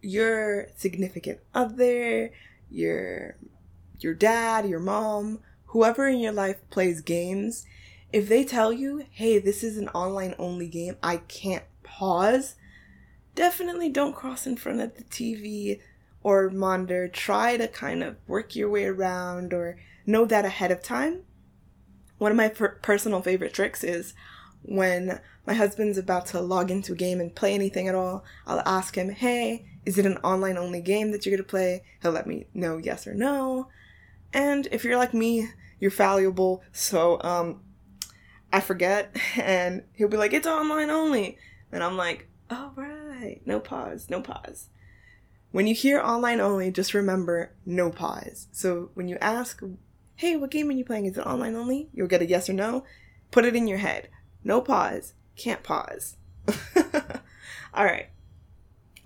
your 0.03 0.67
significant 0.75 1.39
other, 1.55 2.33
your 2.69 3.37
your 4.01 4.15
dad, 4.15 4.69
your 4.69 4.81
mom, 4.81 5.39
whoever 5.67 6.09
in 6.09 6.19
your 6.19 6.33
life 6.33 6.57
plays 6.71 7.01
games, 7.03 7.65
if 8.17 8.29
they 8.31 8.45
tell 8.45 8.73
you, 8.73 9.05
"Hey, 9.11 9.39
this 9.39 9.63
is 9.63 9.77
an 9.77 9.89
online 9.91 10.35
only 10.39 10.69
game. 10.69 10.97
I 11.03 11.19
can't 11.19 11.65
pause." 11.83 12.55
Definitely 13.35 13.91
don't 13.91 14.17
cross 14.17 14.47
in 14.47 14.57
front 14.57 14.81
of 14.81 14.97
the 14.97 15.05
TV 15.05 15.81
or 16.23 16.49
monitor. 16.49 17.09
Try 17.09 17.59
to 17.59 17.69
kind 17.69 18.03
of 18.03 18.17
work 18.27 18.57
your 18.57 18.71
way 18.71 18.87
around 18.87 19.53
or 19.53 19.77
know 20.07 20.25
that 20.25 20.47
ahead 20.47 20.71
of 20.71 20.83
time. 20.83 21.25
One 22.17 22.31
of 22.31 22.39
my 22.39 22.49
per- 22.49 22.79
personal 22.81 23.21
favorite 23.21 23.53
tricks 23.53 23.85
is 23.85 24.15
when 24.63 25.21
my 25.47 25.53
husband's 25.53 25.99
about 25.99 26.25
to 26.29 26.41
log 26.41 26.71
into 26.71 26.95
a 26.95 26.97
game 26.97 27.21
and 27.21 27.35
play 27.35 27.53
anything 27.53 27.87
at 27.87 27.95
all, 27.95 28.25
I'll 28.47 28.63
ask 28.65 28.97
him, 28.97 29.11
hey, 29.11 29.67
is 29.85 29.99
it 29.99 30.07
an 30.07 30.17
online 30.19 30.57
only 30.57 30.81
game 30.81 31.13
that 31.13 31.27
you're 31.27 31.37
going 31.37 31.45
to 31.45 31.51
play? 31.51 31.85
He'll 32.01 32.13
let 32.13 32.27
me 32.27 32.47
know 32.55 32.79
yes 32.79 33.07
or 33.07 33.13
no. 33.13 33.69
And 34.33 34.67
if 34.73 34.85
you're 34.85 34.97
like 34.97 35.13
me, 35.13 35.51
you're 35.79 35.91
fallible, 35.91 36.63
so 36.73 37.21
um, 37.23 37.61
I 38.57 38.61
forget, 38.61 39.15
and 39.37 39.83
he'll 39.93 40.09
be 40.09 40.17
like, 40.17 40.33
it's 40.33 40.47
online 40.47 40.89
only. 40.89 41.37
And 41.71 41.85
I'm 41.85 41.99
like, 41.99 42.27
all 42.49 42.73
right, 42.75 43.43
no 43.45 43.61
pause, 43.61 44.09
no 44.09 44.23
pause. 44.23 44.71
When 45.51 45.67
you 45.67 45.75
hear 45.75 46.01
online 46.01 46.41
only, 46.41 46.71
just 46.71 46.95
remember 46.95 47.53
no 47.67 47.91
pause. 47.91 48.49
So 48.53 48.89
when 48.95 49.09
you 49.09 49.19
ask, 49.21 49.63
hey, 50.15 50.37
what 50.37 50.51
game 50.51 50.71
are 50.71 50.73
you 50.73 50.87
playing? 50.87 51.05
Is 51.05 51.19
it 51.19 51.27
online 51.27 51.55
only? 51.55 51.91
You'll 51.93 52.07
get 52.07 52.23
a 52.23 52.27
yes 52.27 52.49
or 52.49 52.55
no. 52.55 52.85
Put 53.31 53.45
it 53.45 53.55
in 53.55 53.69
your 53.69 53.77
head. 53.77 54.09
No 54.43 54.63
pause. 54.63 55.13
Can't 55.37 55.63
pause. 55.63 56.17
All 57.75 57.85
right. 57.85 58.09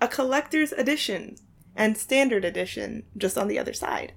A 0.01 0.07
collector's 0.07 0.71
edition 0.71 1.35
and 1.75 1.99
standard 1.99 2.45
edition 2.45 3.03
just 3.17 3.37
on 3.37 3.49
the 3.49 3.59
other 3.59 3.73
side. 3.73 4.13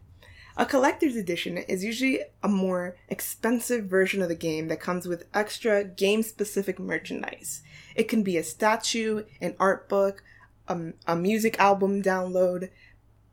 A 0.56 0.66
collector's 0.68 1.16
edition 1.16 1.58
is 1.58 1.84
usually 1.84 2.20
a 2.44 2.48
more 2.48 2.96
expensive 3.10 3.86
version 3.86 4.22
of 4.22 4.30
the 4.30 4.36
game 4.36 4.68
that 4.68 4.80
comes 4.80 5.08
with 5.08 5.26
extra 5.34 5.84
game 5.84 6.22
specific 6.22 6.80
merchandise. 6.80 7.64
It 7.96 8.04
can 8.04 8.22
be 8.22 8.38
a 8.38 8.44
statue, 8.44 9.24
an 9.42 9.56
art 9.60 9.90
book, 9.90 10.24
a, 10.68 10.94
a 11.08 11.16
music 11.16 11.60
album 11.60 12.04
download. 12.04 12.70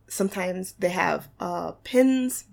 Sometimes 0.09 0.73
they 0.79 0.89
have 0.89 1.29
uh, 1.39 1.73
pins. 1.85 2.45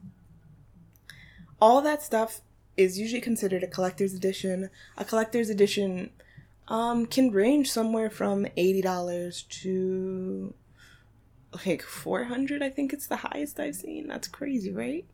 All 1.62 1.82
that 1.82 2.04
stuff 2.04 2.42
is 2.76 3.00
usually 3.00 3.22
considered 3.22 3.64
a 3.64 3.68
collector's 3.68 4.14
edition. 4.14 4.70
A 4.98 5.06
collector's 5.06 5.50
edition 5.50 6.12
um, 6.68 7.06
can 7.06 7.32
range 7.32 7.72
somewhere 7.72 8.10
from 8.10 8.46
$80 8.58 9.48
to 9.62 10.54
like 11.66 11.82
400 11.82 12.62
I 12.62 12.70
think 12.70 12.94
it's 12.94 13.08
the 13.08 13.18
highest 13.18 13.60
I've 13.60 13.76
seen. 13.76 14.08
That's 14.08 14.28
crazy, 14.28 14.72
right? 14.72 15.06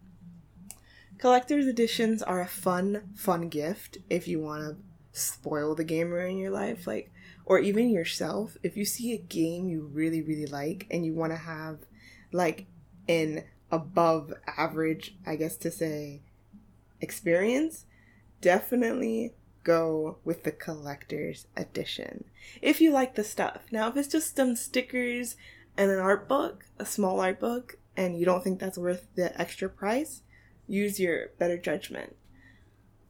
Collector's 1.18 1.68
editions 1.68 2.22
are 2.22 2.42
a 2.42 2.48
fun, 2.48 3.10
fun 3.16 3.50
gift 3.50 4.00
if 4.10 4.28
you 4.28 4.40
want 4.40 4.62
to 4.64 4.78
spoil 5.12 5.76
the 5.76 5.84
gamer 5.84 6.26
in 6.26 6.38
your 6.38 6.52
life, 6.52 6.88
like, 6.88 7.12
or 7.46 7.60
even 7.60 7.90
yourself. 7.90 8.58
If 8.64 8.76
you 8.76 8.84
see 8.84 9.14
a 9.14 9.18
game 9.18 9.70
you 9.70 9.90
really, 9.94 10.22
really 10.22 10.48
like 10.48 10.88
and 10.92 11.06
you 11.06 11.14
want 11.14 11.32
to 11.32 11.38
have, 11.38 11.80
like, 12.32 12.66
an 13.08 13.44
above 13.72 14.34
average, 14.58 15.16
I 15.26 15.36
guess 15.36 15.56
to 15.58 15.72
say, 15.72 16.22
experience, 17.00 17.86
definitely 18.42 19.34
go 19.64 20.18
with 20.26 20.44
the 20.44 20.52
collector's 20.52 21.48
edition. 21.56 22.26
If 22.62 22.82
you 22.82 22.92
like 22.92 23.16
the 23.16 23.24
stuff. 23.24 23.64
Now, 23.72 23.88
if 23.88 23.98
it's 23.98 24.10
just 24.10 24.36
some 24.36 24.56
stickers 24.56 25.36
and 25.78 25.92
an 25.92 26.00
art 26.00 26.28
book, 26.28 26.66
a 26.80 26.86
small 26.86 27.20
art 27.20 27.40
book, 27.40 27.78
and 27.96 28.18
you 28.18 28.26
don't 28.26 28.44
think 28.44 28.60
that's 28.60 28.78
worth 28.78 29.08
the 29.16 29.40
extra 29.40 29.70
price, 29.70 30.22
use 30.68 31.00
your 31.00 31.28
better 31.40 31.58
judgment. 31.58 32.16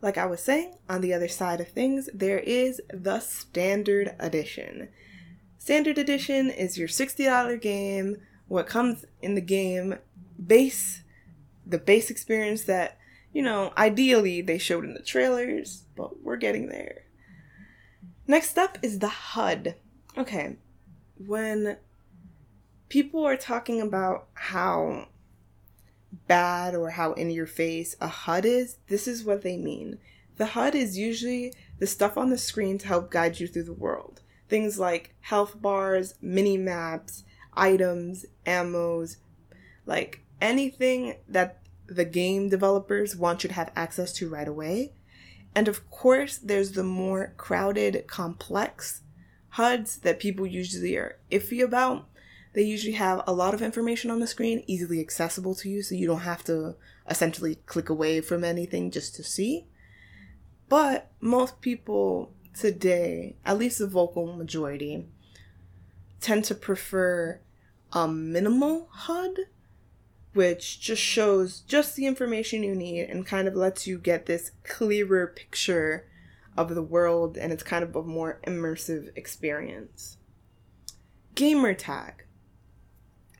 Like 0.01 0.17
I 0.17 0.25
was 0.25 0.41
saying, 0.41 0.75
on 0.89 1.01
the 1.01 1.13
other 1.13 1.27
side 1.27 1.61
of 1.61 1.69
things, 1.69 2.09
there 2.13 2.39
is 2.39 2.81
the 2.93 3.19
standard 3.19 4.15
edition. 4.19 4.89
Standard 5.57 5.97
edition 5.97 6.49
is 6.49 6.77
your 6.77 6.89
$60 6.89 7.61
game, 7.61 8.17
what 8.47 8.67
comes 8.67 9.05
in 9.21 9.35
the 9.35 9.41
game 9.41 9.95
base, 10.45 11.03
the 11.65 11.77
base 11.77 12.09
experience 12.09 12.63
that 12.63 12.97
you 13.33 13.41
know, 13.41 13.73
ideally 13.77 14.41
they 14.41 14.57
showed 14.57 14.85
in 14.85 14.93
the 14.93 15.01
trailers, 15.01 15.85
but 15.95 16.21
we're 16.21 16.37
getting 16.37 16.69
there. 16.69 17.03
Next 18.27 18.57
up 18.57 18.77
is 18.81 18.99
the 18.99 19.07
HUD. 19.07 19.75
Okay, 20.17 20.57
when 21.17 21.77
people 22.93 23.25
are 23.25 23.35
talking 23.35 23.81
about 23.81 24.27
how 24.35 25.07
bad 26.27 26.75
or 26.75 26.91
how 26.91 27.11
in 27.13 27.31
your 27.31 27.47
face 27.47 27.95
a 27.99 28.07
HUD 28.07 28.45
is, 28.45 28.77
this 28.87 29.07
is 29.07 29.23
what 29.23 29.41
they 29.41 29.57
mean. 29.57 29.97
The 30.37 30.45
HUD 30.45 30.75
is 30.75 30.95
usually 30.95 31.55
the 31.79 31.87
stuff 31.87 32.19
on 32.19 32.29
the 32.29 32.37
screen 32.37 32.77
to 32.77 32.87
help 32.87 33.09
guide 33.09 33.39
you 33.39 33.47
through 33.47 33.63
the 33.63 33.73
world. 33.73 34.21
Things 34.47 34.77
like 34.77 35.15
health 35.21 35.59
bars, 35.59 36.13
mini 36.21 36.55
maps, 36.55 37.23
items, 37.55 38.27
ammos, 38.45 39.15
like 39.87 40.23
anything 40.39 41.15
that 41.27 41.63
the 41.87 42.05
game 42.05 42.47
developers 42.47 43.15
want 43.15 43.43
you 43.43 43.47
to 43.47 43.55
have 43.55 43.71
access 43.75 44.13
to 44.13 44.29
right 44.29 44.47
away. 44.47 44.93
And 45.55 45.67
of 45.67 45.89
course, 45.89 46.37
there's 46.37 46.73
the 46.73 46.83
more 46.83 47.33
crowded, 47.37 48.05
complex 48.05 49.01
HUDs 49.49 49.97
that 50.01 50.19
people 50.19 50.45
usually 50.45 50.95
are 50.95 51.17
iffy 51.31 51.63
about. 51.63 52.07
They 52.53 52.63
usually 52.63 52.93
have 52.93 53.23
a 53.25 53.33
lot 53.33 53.53
of 53.53 53.61
information 53.61 54.11
on 54.11 54.19
the 54.19 54.27
screen, 54.27 54.63
easily 54.67 54.99
accessible 54.99 55.55
to 55.55 55.69
you, 55.69 55.81
so 55.81 55.95
you 55.95 56.07
don't 56.07 56.19
have 56.21 56.43
to 56.45 56.75
essentially 57.09 57.55
click 57.65 57.89
away 57.89 58.21
from 58.21 58.43
anything 58.43 58.91
just 58.91 59.15
to 59.15 59.23
see. 59.23 59.65
But 60.69 61.11
most 61.19 61.61
people 61.61 62.31
today, 62.53 63.35
at 63.45 63.57
least 63.57 63.79
the 63.79 63.87
vocal 63.87 64.35
majority, 64.35 65.07
tend 66.21 66.45
to 66.45 66.55
prefer 66.55 67.39
a 67.91 68.07
minimal 68.07 68.87
HUD, 68.91 69.37
which 70.33 70.79
just 70.79 71.01
shows 71.01 71.61
just 71.61 71.95
the 71.95 72.05
information 72.07 72.63
you 72.63 72.75
need 72.75 73.03
and 73.03 73.25
kind 73.25 73.47
of 73.47 73.55
lets 73.55 73.85
you 73.87 73.97
get 73.97 74.25
this 74.25 74.51
clearer 74.63 75.27
picture 75.27 76.07
of 76.55 76.73
the 76.73 76.83
world 76.83 77.37
and 77.37 77.51
it's 77.51 77.63
kind 77.63 77.83
of 77.83 77.95
a 77.95 78.03
more 78.03 78.39
immersive 78.45 79.09
experience. 79.15 80.17
Gamer 81.35 81.73
tag. 81.73 82.25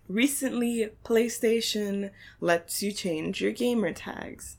Recently, 0.08 0.90
PlayStation 1.06 2.12
lets 2.42 2.84
you 2.84 2.92
change 2.92 3.42
your 3.42 3.52
gamer 3.52 3.94
tags. 3.94 4.58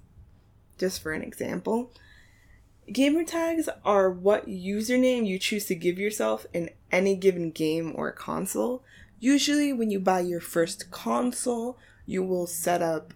Just 0.79 1.03
for 1.03 1.13
an 1.13 1.23
example, 1.23 1.93
gamer 2.93 3.25
tags 3.25 3.69
are 3.85 4.11
what 4.11 4.47
username 4.47 5.27
you 5.27 5.39
choose 5.39 5.67
to 5.67 5.75
give 5.75 5.99
yourself 5.99 6.47
in 6.53 6.71
any 6.91 7.15
given 7.15 7.51
game 7.51 7.93
or 7.95 8.11
console. 8.11 8.83
Usually, 9.21 9.73
when 9.73 9.91
you 9.91 10.01
buy 10.01 10.21
your 10.21 10.41
first 10.41 10.91
console, 10.91 11.79
you 12.07 12.23
will 12.23 12.47
set 12.47 12.83
up 12.83 13.15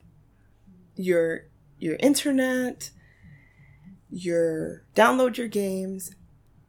your 0.96 1.44
your 1.78 1.96
internet, 2.00 2.90
your 4.10 4.82
download 4.94 5.36
your 5.36 5.48
games, 5.48 6.14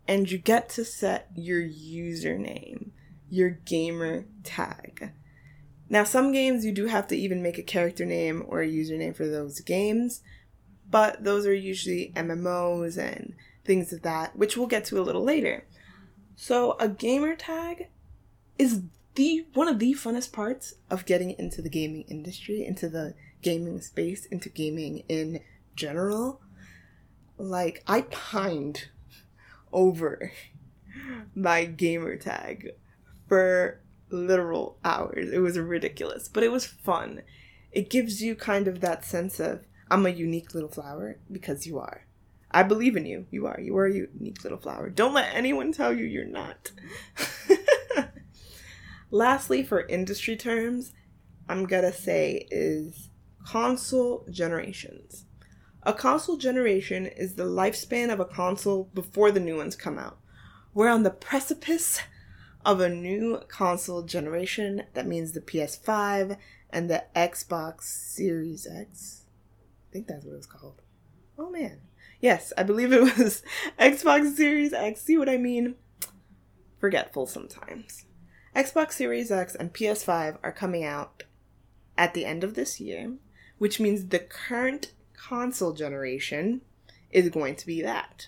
and 0.08 0.32
you 0.32 0.38
get 0.38 0.70
to 0.70 0.86
set 0.86 1.30
your 1.36 1.62
username, 1.62 2.90
your 3.30 3.50
gamer 3.50 4.26
tag. 4.44 5.12
Now, 5.90 6.04
some 6.04 6.32
games 6.32 6.66
you 6.66 6.72
do 6.72 6.86
have 6.86 7.08
to 7.08 7.16
even 7.16 7.42
make 7.42 7.58
a 7.58 7.64
character 7.64 8.06
name 8.06 8.44
or 8.48 8.62
a 8.62 8.68
username 8.68 9.16
for 9.16 9.28
those 9.28 9.60
games, 9.60 10.22
but 10.90 11.24
those 11.24 11.48
are 11.48 11.54
usually 11.54 12.14
MMOs 12.16 12.98
and 12.98 13.34
things 13.66 13.92
of 13.92 14.04
that, 14.04 14.36
which 14.36 14.56
we'll 14.56 14.68
get 14.68 14.86
to 14.86 15.00
a 15.00 15.04
little 15.04 15.24
later. 15.24 15.66
So, 16.36 16.78
a 16.80 16.88
gamer 16.88 17.36
tag 17.36 17.88
is 18.58 18.84
the 19.16 19.46
one 19.54 19.68
of 19.68 19.80
the 19.80 19.94
funnest 19.94 20.32
parts 20.32 20.76
of 20.90 21.06
getting 21.06 21.32
into 21.32 21.62
the 21.62 21.70
gaming 21.70 22.04
industry, 22.08 22.66
into 22.66 22.88
the 22.88 23.16
gaming 23.42 23.82
space, 23.82 24.26
into 24.28 24.50
gaming 24.50 25.04
in 25.10 25.42
general. 25.76 26.42
Like, 27.38 27.84
I 27.88 28.02
pined 28.02 28.90
over 29.74 30.32
my 31.36 31.66
gamer 31.66 32.16
tag 32.16 32.72
for 33.28 33.82
literal 34.10 34.78
hours. 34.84 35.32
It 35.32 35.40
was 35.40 35.58
ridiculous, 35.58 36.28
but 36.28 36.44
it 36.44 36.52
was 36.52 36.66
fun. 36.66 37.22
It 37.72 37.90
gives 37.90 38.22
you 38.22 38.36
kind 38.36 38.68
of 38.68 38.82
that 38.82 39.06
sense 39.06 39.40
of 39.40 39.66
I'm 39.92 40.06
a 40.06 40.10
unique 40.10 40.54
little 40.54 40.70
flower 40.70 41.18
because 41.32 41.66
you 41.66 41.80
are. 41.80 42.06
I 42.52 42.64
believe 42.64 42.96
in 42.96 43.06
you. 43.06 43.26
You 43.30 43.46
are. 43.46 43.60
You 43.60 43.78
are 43.78 43.86
a 43.86 43.94
unique 43.94 44.44
little 44.44 44.58
flower. 44.58 44.90
Don't 44.90 45.14
let 45.14 45.34
anyone 45.34 45.72
tell 45.72 45.94
you 45.94 46.06
you're 46.06 46.26
not. 46.26 46.72
Lastly, 49.12 49.64
for 49.64 49.88
industry 49.88 50.36
terms, 50.36 50.94
I'm 51.48 51.66
gonna 51.66 51.94
say 51.94 52.48
is 52.52 53.10
console 53.46 54.26
generations. 54.30 55.26
A 55.84 55.94
console 55.94 56.38
generation 56.38 57.06
is 57.06 57.36
the 57.36 57.46
lifespan 57.46 58.12
of 58.12 58.20
a 58.20 58.26
console 58.26 58.90
before 58.94 59.32
the 59.32 59.40
new 59.40 59.58
ones 59.58 59.76
come 59.76 59.98
out. 59.98 60.20
We're 60.74 60.90
on 60.90 61.04
the 61.04 61.10
precipice 61.10 62.02
of 62.70 62.80
a 62.80 62.88
new 62.88 63.42
console 63.48 64.04
generation. 64.04 64.84
That 64.94 65.08
means 65.08 65.32
the 65.32 65.42
PS5 65.42 66.38
and 66.70 66.88
the 66.88 67.04
Xbox 67.16 67.82
Series 67.82 68.68
X. 68.68 69.24
I 69.90 69.92
think 69.92 70.06
that's 70.06 70.24
what 70.24 70.34
it 70.34 70.38
was 70.38 70.46
called. 70.46 70.84
Oh 71.36 71.50
man. 71.50 71.80
Yes, 72.22 72.54
I 72.56 72.62
believe 72.62 72.94
it 72.94 73.02
was 73.18 73.42
Xbox 73.80 74.36
Series 74.36 74.72
X. 74.72 75.02
See 75.02 75.18
what 75.18 75.28
I 75.28 75.38
mean? 75.38 75.76
Forgetful 76.80 77.26
sometimes. 77.26 78.06
Xbox 78.56 78.92
Series 78.92 79.32
X 79.32 79.56
and 79.56 79.74
PS5 79.74 80.38
are 80.44 80.52
coming 80.52 80.84
out 80.84 81.24
at 81.98 82.14
the 82.14 82.26
end 82.26 82.44
of 82.44 82.54
this 82.54 82.80
year, 82.80 83.14
which 83.58 83.80
means 83.80 84.06
the 84.06 84.20
current 84.20 84.94
console 85.18 85.74
generation 85.74 86.62
is 87.10 87.30
going 87.30 87.56
to 87.56 87.66
be 87.66 87.82
that. 87.82 88.28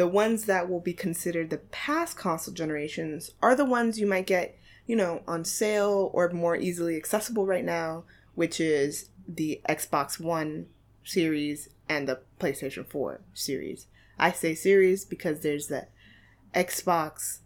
The 0.00 0.08
ones 0.08 0.46
that 0.46 0.70
will 0.70 0.80
be 0.80 0.94
considered 0.94 1.50
the 1.50 1.58
past 1.58 2.16
console 2.16 2.54
generations 2.54 3.32
are 3.42 3.54
the 3.54 3.66
ones 3.66 4.00
you 4.00 4.06
might 4.06 4.26
get, 4.26 4.56
you 4.86 4.96
know, 4.96 5.20
on 5.28 5.44
sale 5.44 6.10
or 6.14 6.30
more 6.30 6.56
easily 6.56 6.96
accessible 6.96 7.44
right 7.44 7.66
now, 7.66 8.04
which 8.34 8.60
is 8.60 9.10
the 9.28 9.60
Xbox 9.68 10.18
One 10.18 10.68
series 11.04 11.68
and 11.86 12.08
the 12.08 12.20
PlayStation 12.38 12.86
4 12.86 13.20
series. 13.34 13.88
I 14.18 14.32
say 14.32 14.54
series 14.54 15.04
because 15.04 15.40
there's 15.40 15.66
the 15.66 15.88
Xbox 16.54 17.40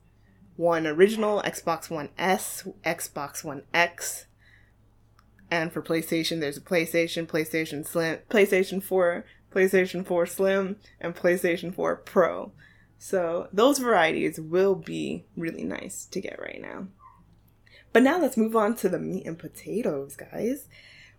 One 0.55 0.87
original, 0.87 1.43
Xbox 1.43 1.91
One 1.91 2.11
S, 2.17 2.69
Xbox 2.85 3.43
One 3.43 3.63
X, 3.75 4.27
and 5.51 5.73
for 5.73 5.83
PlayStation, 5.83 6.39
there's 6.39 6.57
a 6.57 6.61
PlayStation, 6.61 7.27
PlayStation 7.27 7.85
Slim, 7.85 8.21
PlayStation 8.31 8.81
4, 8.81 9.25
PlayStation 9.55 10.05
4 10.05 10.27
Slim, 10.27 10.77
and 11.01 11.15
PlayStation 11.15 11.75
4 11.75 11.97
Pro. 11.97 12.53
So 12.99 13.49
those 13.53 13.79
varieties 13.79 14.41
will 14.41 14.75
be 14.75 15.27
really 15.37 15.65
nice 15.65 16.07
to 16.07 16.21
get 16.21 16.41
right 16.41 16.61
now. 16.61 16.89
But 17.93 18.03
now 18.03 18.19
let's 18.19 18.37
move 18.37 18.57
on 18.57 18.75
to 18.77 18.89
the 18.89 18.99
meat 18.99 19.27
and 19.27 19.39
potatoes, 19.39 20.17
guys. 20.17 20.69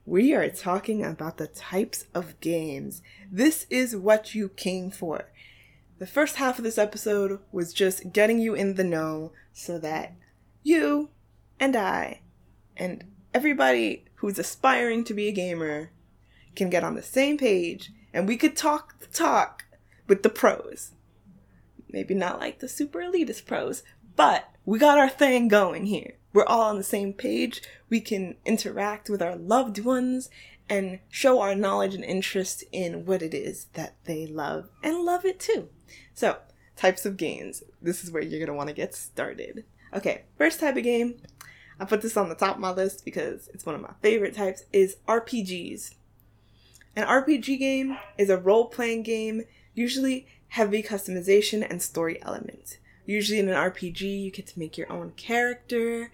We 0.05 0.33
are 0.33 0.49
talking 0.49 1.03
about 1.03 1.37
the 1.37 1.47
types 1.47 2.05
of 2.13 2.39
games. 2.41 3.01
This 3.31 3.65
is 3.69 3.95
what 3.95 4.35
you 4.35 4.49
came 4.49 4.91
for. 4.91 5.31
The 5.97 6.05
first 6.05 6.35
half 6.35 6.57
of 6.57 6.65
this 6.65 6.77
episode 6.77 7.39
was 7.51 7.73
just 7.73 8.11
getting 8.11 8.39
you 8.39 8.53
in 8.53 8.75
the 8.75 8.83
know 8.83 9.31
so 9.53 9.79
that 9.79 10.13
you 10.61 11.09
and 11.59 11.75
I 11.75 12.21
and 12.75 13.05
everybody 13.33 14.05
who's 14.15 14.37
aspiring 14.37 15.05
to 15.05 15.13
be 15.13 15.29
a 15.29 15.31
gamer 15.31 15.91
can 16.55 16.69
get 16.69 16.83
on 16.83 16.95
the 16.95 17.03
same 17.03 17.37
page 17.37 17.91
and 18.15 18.27
we 18.27 18.37
could 18.37 18.55
talk 18.55 18.97
the 18.99 19.07
talk 19.07 19.65
with 20.07 20.23
the 20.23 20.29
pros. 20.29 20.93
Maybe 21.89 22.15
not 22.15 22.39
like 22.39 22.59
the 22.59 22.69
super 22.69 22.99
elitist 22.99 23.45
pros, 23.45 23.83
but 24.15 24.49
we 24.65 24.79
got 24.79 24.97
our 24.97 25.09
thing 25.09 25.49
going 25.49 25.85
here. 25.85 26.13
We're 26.33 26.45
all 26.45 26.61
on 26.61 26.77
the 26.77 26.83
same 26.83 27.13
page. 27.13 27.61
We 27.89 28.01
can 28.01 28.35
interact 28.45 29.09
with 29.09 29.21
our 29.21 29.35
loved 29.35 29.83
ones 29.83 30.29
and 30.67 30.99
show 31.09 31.41
our 31.41 31.55
knowledge 31.55 31.93
and 31.93 32.03
interest 32.03 32.63
in 32.71 33.05
what 33.05 33.21
it 33.21 33.33
is 33.33 33.65
that 33.73 33.95
they 34.05 34.25
love 34.25 34.69
and 34.81 35.05
love 35.05 35.25
it 35.25 35.39
too. 35.39 35.69
So, 36.13 36.37
types 36.75 37.05
of 37.05 37.17
games. 37.17 37.63
This 37.81 38.03
is 38.03 38.11
where 38.11 38.23
you're 38.23 38.39
going 38.39 38.47
to 38.47 38.53
want 38.53 38.69
to 38.69 38.75
get 38.75 38.95
started. 38.95 39.65
Okay, 39.93 40.23
first 40.37 40.59
type 40.61 40.77
of 40.77 40.83
game 40.83 41.15
I 41.79 41.85
put 41.85 42.01
this 42.01 42.17
on 42.17 42.29
the 42.29 42.35
top 42.35 42.55
of 42.55 42.61
my 42.61 42.71
list 42.71 43.03
because 43.03 43.49
it's 43.53 43.65
one 43.65 43.75
of 43.75 43.81
my 43.81 43.93
favorite 44.01 44.35
types, 44.35 44.63
is 44.71 44.97
RPGs. 45.07 45.95
An 46.95 47.05
RPG 47.05 47.59
game 47.59 47.97
is 48.17 48.29
a 48.29 48.37
role 48.37 48.65
playing 48.65 49.03
game, 49.03 49.43
usually 49.73 50.27
heavy 50.49 50.81
customization 50.81 51.65
and 51.69 51.81
story 51.81 52.21
elements. 52.21 52.77
Usually 53.05 53.39
in 53.39 53.49
an 53.49 53.55
RPG, 53.55 54.01
you 54.01 54.31
get 54.31 54.47
to 54.47 54.59
make 54.59 54.77
your 54.77 54.91
own 54.91 55.11
character, 55.11 56.11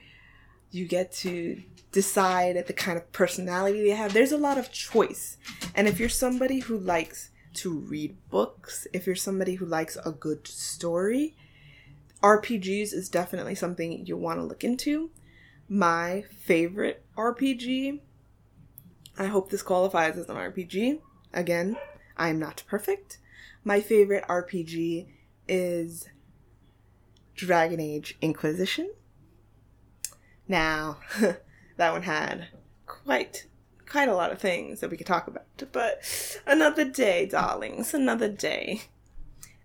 you 0.71 0.87
get 0.87 1.11
to 1.11 1.61
decide 1.91 2.65
the 2.65 2.73
kind 2.73 2.97
of 2.97 3.11
personality 3.11 3.83
they 3.83 3.89
have. 3.89 4.13
There's 4.13 4.31
a 4.31 4.37
lot 4.37 4.57
of 4.57 4.71
choice. 4.71 5.37
And 5.75 5.87
if 5.87 5.99
you're 5.99 6.09
somebody 6.09 6.59
who 6.59 6.77
likes 6.77 7.29
to 7.55 7.71
read 7.71 8.17
books, 8.29 8.87
if 8.93 9.05
you're 9.05 9.15
somebody 9.15 9.55
who 9.55 9.65
likes 9.65 9.97
a 10.03 10.11
good 10.11 10.47
story, 10.47 11.35
RPGs 12.23 12.93
is 12.93 13.09
definitely 13.09 13.55
something 13.55 14.05
you 14.05 14.17
want 14.17 14.39
to 14.39 14.43
look 14.43 14.63
into 14.63 15.11
my 15.67 16.23
favorite 16.29 17.03
RPG. 17.17 17.99
I 19.17 19.25
hope 19.25 19.49
this 19.49 19.61
qualifies 19.61 20.17
as 20.17 20.29
an 20.29 20.35
RPG. 20.35 20.99
Again, 21.33 21.77
I 22.17 22.29
am 22.29 22.39
not 22.39 22.63
perfect. 22.67 23.19
My 23.63 23.81
favorite 23.81 24.25
RPG 24.27 25.07
is 25.47 26.07
Dragon 27.35 27.79
Age 27.79 28.17
Inquisition. 28.21 28.91
Now, 30.47 30.97
that 31.77 31.91
one 31.91 32.03
had 32.03 32.47
quite 32.85 33.47
quite 33.87 34.07
a 34.07 34.15
lot 34.15 34.31
of 34.31 34.39
things 34.39 34.79
that 34.79 34.89
we 34.89 34.95
could 34.95 35.07
talk 35.07 35.27
about, 35.27 35.45
but 35.73 36.01
another 36.47 36.85
day, 36.85 37.25
darlings, 37.25 37.93
another 37.93 38.29
day. 38.29 38.83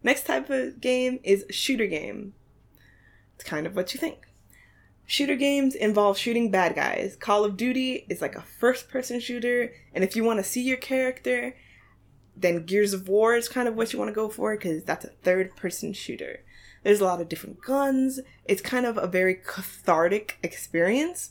Next 0.02 0.26
type 0.26 0.50
of 0.50 0.80
game 0.80 1.20
is 1.22 1.44
shooter 1.50 1.86
game. 1.86 2.34
It's 3.36 3.44
kind 3.44 3.66
of 3.66 3.76
what 3.76 3.94
you 3.94 4.00
think. 4.00 4.25
Shooter 5.08 5.36
games 5.36 5.76
involve 5.76 6.18
shooting 6.18 6.50
bad 6.50 6.74
guys. 6.74 7.16
Call 7.16 7.44
of 7.44 7.56
Duty 7.56 8.06
is 8.08 8.20
like 8.20 8.34
a 8.34 8.42
first 8.42 8.88
person 8.88 9.20
shooter, 9.20 9.72
and 9.94 10.02
if 10.02 10.16
you 10.16 10.24
want 10.24 10.40
to 10.40 10.44
see 10.44 10.62
your 10.62 10.76
character, 10.76 11.54
then 12.36 12.66
Gears 12.66 12.92
of 12.92 13.08
War 13.08 13.36
is 13.36 13.48
kind 13.48 13.68
of 13.68 13.76
what 13.76 13.92
you 13.92 13.98
want 14.00 14.08
to 14.08 14.14
go 14.14 14.28
for 14.28 14.56
because 14.56 14.82
that's 14.82 15.04
a 15.04 15.10
third 15.22 15.54
person 15.54 15.92
shooter. 15.92 16.40
There's 16.82 17.00
a 17.00 17.04
lot 17.04 17.20
of 17.20 17.28
different 17.28 17.62
guns. 17.62 18.20
It's 18.44 18.60
kind 18.60 18.84
of 18.84 18.98
a 18.98 19.06
very 19.06 19.36
cathartic 19.36 20.38
experience. 20.42 21.30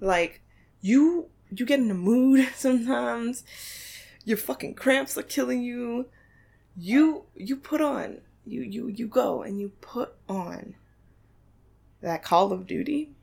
Like 0.00 0.40
you 0.80 1.28
you 1.50 1.66
get 1.66 1.80
in 1.80 1.90
a 1.90 1.94
mood 1.94 2.48
sometimes. 2.56 3.42
Your 4.24 4.36
fucking 4.36 4.74
cramps 4.74 5.18
are 5.18 5.22
killing 5.22 5.62
you. 5.62 6.06
You 6.76 7.24
you 7.34 7.56
put 7.56 7.80
on 7.80 8.20
you 8.44 8.62
you 8.62 8.86
you 8.88 9.08
go 9.08 9.42
and 9.42 9.60
you 9.60 9.72
put 9.80 10.14
on 10.28 10.76
that 12.00 12.22
Call 12.22 12.52
of 12.52 12.66
Duty 12.66 13.15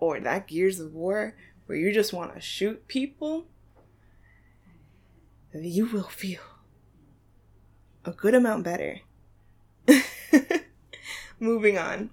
or 0.00 0.18
that 0.20 0.48
Gears 0.48 0.80
of 0.80 0.94
War 0.94 1.36
where 1.66 1.78
you 1.78 1.92
just 1.92 2.12
want 2.12 2.34
to 2.34 2.40
shoot 2.40 2.88
people, 2.88 3.46
you 5.54 5.86
will 5.86 6.02
feel 6.02 6.40
a 8.04 8.10
good 8.10 8.34
amount 8.34 8.64
better. 8.64 9.00
Moving 11.40 11.78
on. 11.78 12.10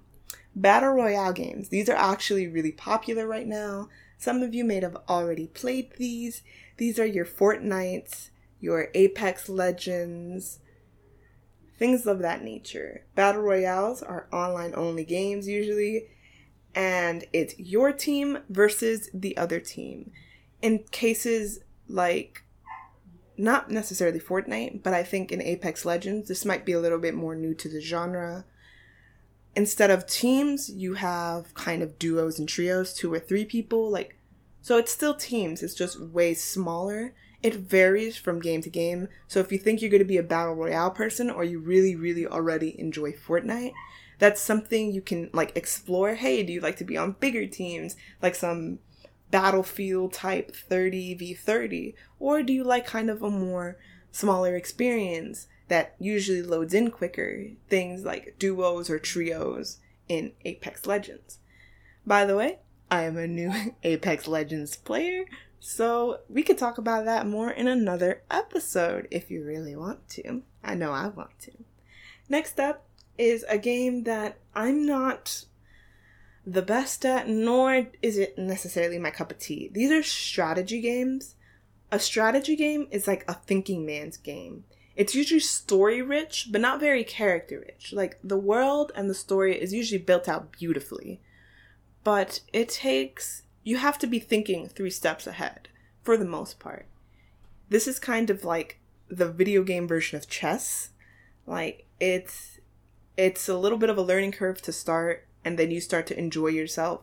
Battle 0.54 0.90
Royale 0.90 1.32
games. 1.32 1.68
These 1.68 1.88
are 1.88 1.96
actually 1.96 2.46
really 2.46 2.72
popular 2.72 3.26
right 3.26 3.46
now. 3.46 3.88
Some 4.16 4.42
of 4.42 4.54
you 4.54 4.64
may 4.64 4.80
have 4.80 4.96
already 5.08 5.46
played 5.46 5.92
these. 5.96 6.42
These 6.76 6.98
are 6.98 7.06
your 7.06 7.24
Fortnites, 7.26 8.30
your 8.60 8.88
Apex 8.94 9.48
Legends, 9.48 10.58
things 11.78 12.06
of 12.06 12.18
that 12.20 12.42
nature. 12.42 13.04
Battle 13.14 13.42
Royales 13.42 14.02
are 14.02 14.26
online 14.32 14.72
only 14.74 15.04
games 15.04 15.46
usually, 15.46 16.08
and 16.74 17.24
it's 17.32 17.58
your 17.58 17.92
team 17.92 18.38
versus 18.48 19.10
the 19.12 19.36
other 19.36 19.60
team. 19.60 20.12
In 20.62 20.84
cases 20.90 21.60
like 21.88 22.44
not 23.36 23.70
necessarily 23.70 24.18
Fortnite, 24.18 24.82
but 24.82 24.92
I 24.92 25.04
think 25.04 25.30
in 25.30 25.40
Apex 25.40 25.84
Legends, 25.84 26.28
this 26.28 26.44
might 26.44 26.66
be 26.66 26.72
a 26.72 26.80
little 26.80 26.98
bit 26.98 27.14
more 27.14 27.36
new 27.36 27.54
to 27.54 27.68
the 27.68 27.80
genre. 27.80 28.44
Instead 29.54 29.90
of 29.90 30.06
teams, 30.06 30.68
you 30.68 30.94
have 30.94 31.54
kind 31.54 31.82
of 31.82 31.98
duos 31.98 32.38
and 32.38 32.48
trios, 32.48 32.92
two 32.92 33.12
or 33.12 33.20
three 33.20 33.44
people. 33.44 33.90
Like, 33.90 34.16
so 34.60 34.76
it's 34.76 34.92
still 34.92 35.14
teams, 35.14 35.62
it's 35.62 35.74
just 35.74 36.00
way 36.00 36.34
smaller. 36.34 37.14
It 37.40 37.54
varies 37.54 38.16
from 38.16 38.40
game 38.40 38.62
to 38.62 38.70
game. 38.70 39.06
So 39.28 39.38
if 39.38 39.52
you 39.52 39.58
think 39.58 39.80
you're 39.80 39.90
going 39.90 40.00
to 40.00 40.04
be 40.04 40.16
a 40.16 40.24
battle 40.24 40.54
royale 40.54 40.90
person 40.90 41.30
or 41.30 41.44
you 41.44 41.60
really, 41.60 41.94
really 41.94 42.26
already 42.26 42.78
enjoy 42.80 43.12
Fortnite, 43.12 43.72
that's 44.18 44.40
something 44.40 44.92
you 44.92 45.00
can 45.00 45.30
like 45.32 45.56
explore. 45.56 46.14
Hey, 46.14 46.42
do 46.42 46.52
you 46.52 46.60
like 46.60 46.76
to 46.76 46.84
be 46.84 46.96
on 46.96 47.16
bigger 47.20 47.46
teams, 47.46 47.96
like 48.20 48.34
some 48.34 48.80
battlefield 49.30 50.12
type 50.12 50.54
30v30, 50.70 51.94
or 52.18 52.42
do 52.42 52.52
you 52.52 52.64
like 52.64 52.86
kind 52.86 53.10
of 53.10 53.22
a 53.22 53.30
more 53.30 53.78
smaller 54.10 54.56
experience 54.56 55.46
that 55.68 55.94
usually 55.98 56.42
loads 56.42 56.74
in 56.74 56.90
quicker, 56.90 57.48
things 57.68 58.04
like 58.04 58.36
duos 58.38 58.88
or 58.88 58.98
trios 58.98 59.78
in 60.08 60.32
Apex 60.44 60.86
Legends? 60.86 61.38
By 62.06 62.24
the 62.24 62.36
way, 62.36 62.60
I 62.90 63.02
am 63.02 63.16
a 63.16 63.26
new 63.26 63.52
Apex 63.82 64.26
Legends 64.26 64.76
player, 64.76 65.24
so 65.60 66.20
we 66.28 66.42
could 66.42 66.58
talk 66.58 66.78
about 66.78 67.04
that 67.04 67.26
more 67.26 67.50
in 67.50 67.68
another 67.68 68.22
episode 68.30 69.08
if 69.10 69.30
you 69.30 69.44
really 69.44 69.76
want 69.76 70.08
to. 70.10 70.42
I 70.64 70.74
know 70.74 70.92
I 70.92 71.08
want 71.08 71.38
to. 71.40 71.52
Next 72.28 72.58
up, 72.58 72.87
is 73.18 73.44
a 73.48 73.58
game 73.58 74.04
that 74.04 74.38
I'm 74.54 74.86
not 74.86 75.44
the 76.46 76.62
best 76.62 77.04
at, 77.04 77.28
nor 77.28 77.88
is 78.00 78.16
it 78.16 78.38
necessarily 78.38 78.98
my 78.98 79.10
cup 79.10 79.30
of 79.30 79.38
tea. 79.38 79.70
These 79.72 79.90
are 79.90 80.02
strategy 80.02 80.80
games. 80.80 81.34
A 81.90 81.98
strategy 81.98 82.56
game 82.56 82.88
is 82.90 83.06
like 83.06 83.24
a 83.28 83.34
thinking 83.34 83.84
man's 83.84 84.16
game. 84.16 84.64
It's 84.96 85.14
usually 85.14 85.40
story 85.40 86.02
rich, 86.02 86.48
but 86.50 86.60
not 86.60 86.80
very 86.80 87.04
character 87.04 87.60
rich. 87.60 87.92
Like 87.92 88.18
the 88.24 88.38
world 88.38 88.92
and 88.96 89.08
the 89.08 89.14
story 89.14 89.60
is 89.60 89.72
usually 89.72 90.00
built 90.02 90.28
out 90.28 90.52
beautifully. 90.52 91.20
But 92.02 92.40
it 92.52 92.68
takes, 92.68 93.42
you 93.62 93.76
have 93.76 93.98
to 93.98 94.06
be 94.06 94.18
thinking 94.18 94.68
three 94.68 94.90
steps 94.90 95.26
ahead 95.26 95.68
for 96.02 96.16
the 96.16 96.24
most 96.24 96.58
part. 96.58 96.86
This 97.68 97.86
is 97.86 97.98
kind 97.98 98.30
of 98.30 98.44
like 98.44 98.80
the 99.08 99.30
video 99.30 99.62
game 99.62 99.86
version 99.86 100.16
of 100.16 100.28
chess. 100.28 100.90
Like 101.46 101.86
it's 102.00 102.57
it's 103.18 103.48
a 103.48 103.58
little 103.58 103.76
bit 103.76 103.90
of 103.90 103.98
a 103.98 104.02
learning 104.02 104.30
curve 104.30 104.62
to 104.62 104.72
start 104.72 105.26
and 105.44 105.58
then 105.58 105.72
you 105.72 105.80
start 105.80 106.06
to 106.06 106.18
enjoy 106.18 106.46
yourself 106.46 107.02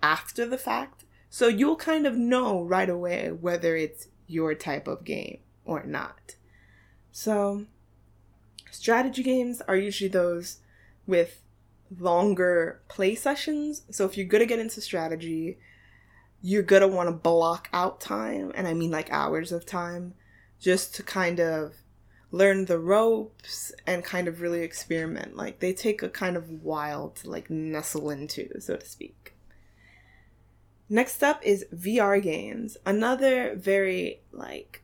after 0.00 0.46
the 0.46 0.56
fact. 0.56 1.04
So 1.28 1.48
you'll 1.48 1.76
kind 1.76 2.06
of 2.06 2.16
know 2.16 2.62
right 2.62 2.88
away 2.88 3.32
whether 3.32 3.74
it's 3.74 4.06
your 4.28 4.54
type 4.54 4.86
of 4.86 5.04
game 5.04 5.40
or 5.64 5.82
not. 5.82 6.36
So 7.10 7.66
strategy 8.70 9.24
games 9.24 9.60
are 9.66 9.76
usually 9.76 10.08
those 10.08 10.58
with 11.08 11.42
longer 11.98 12.80
play 12.88 13.16
sessions. 13.16 13.82
So 13.90 14.04
if 14.04 14.16
you're 14.16 14.26
going 14.26 14.42
to 14.42 14.46
get 14.46 14.60
into 14.60 14.80
strategy, 14.80 15.58
you're 16.40 16.62
going 16.62 16.82
to 16.82 16.88
want 16.88 17.08
to 17.08 17.14
block 17.14 17.68
out 17.72 18.00
time, 18.00 18.52
and 18.54 18.66
I 18.66 18.74
mean 18.74 18.90
like 18.90 19.10
hours 19.12 19.52
of 19.52 19.66
time, 19.66 20.14
just 20.60 20.94
to 20.96 21.02
kind 21.02 21.40
of 21.40 21.81
learn 22.32 22.64
the 22.64 22.78
ropes 22.78 23.72
and 23.86 24.02
kind 24.02 24.26
of 24.26 24.40
really 24.40 24.62
experiment. 24.62 25.36
Like 25.36 25.60
they 25.60 25.72
take 25.72 26.02
a 26.02 26.08
kind 26.08 26.36
of 26.36 26.62
while 26.62 27.10
to 27.10 27.30
like 27.30 27.50
nestle 27.50 28.10
into, 28.10 28.48
so 28.60 28.76
to 28.76 28.86
speak. 28.86 29.34
Next 30.88 31.22
up 31.22 31.40
is 31.44 31.66
VR 31.72 32.20
games. 32.20 32.76
Another 32.84 33.54
very 33.54 34.20
like 34.32 34.82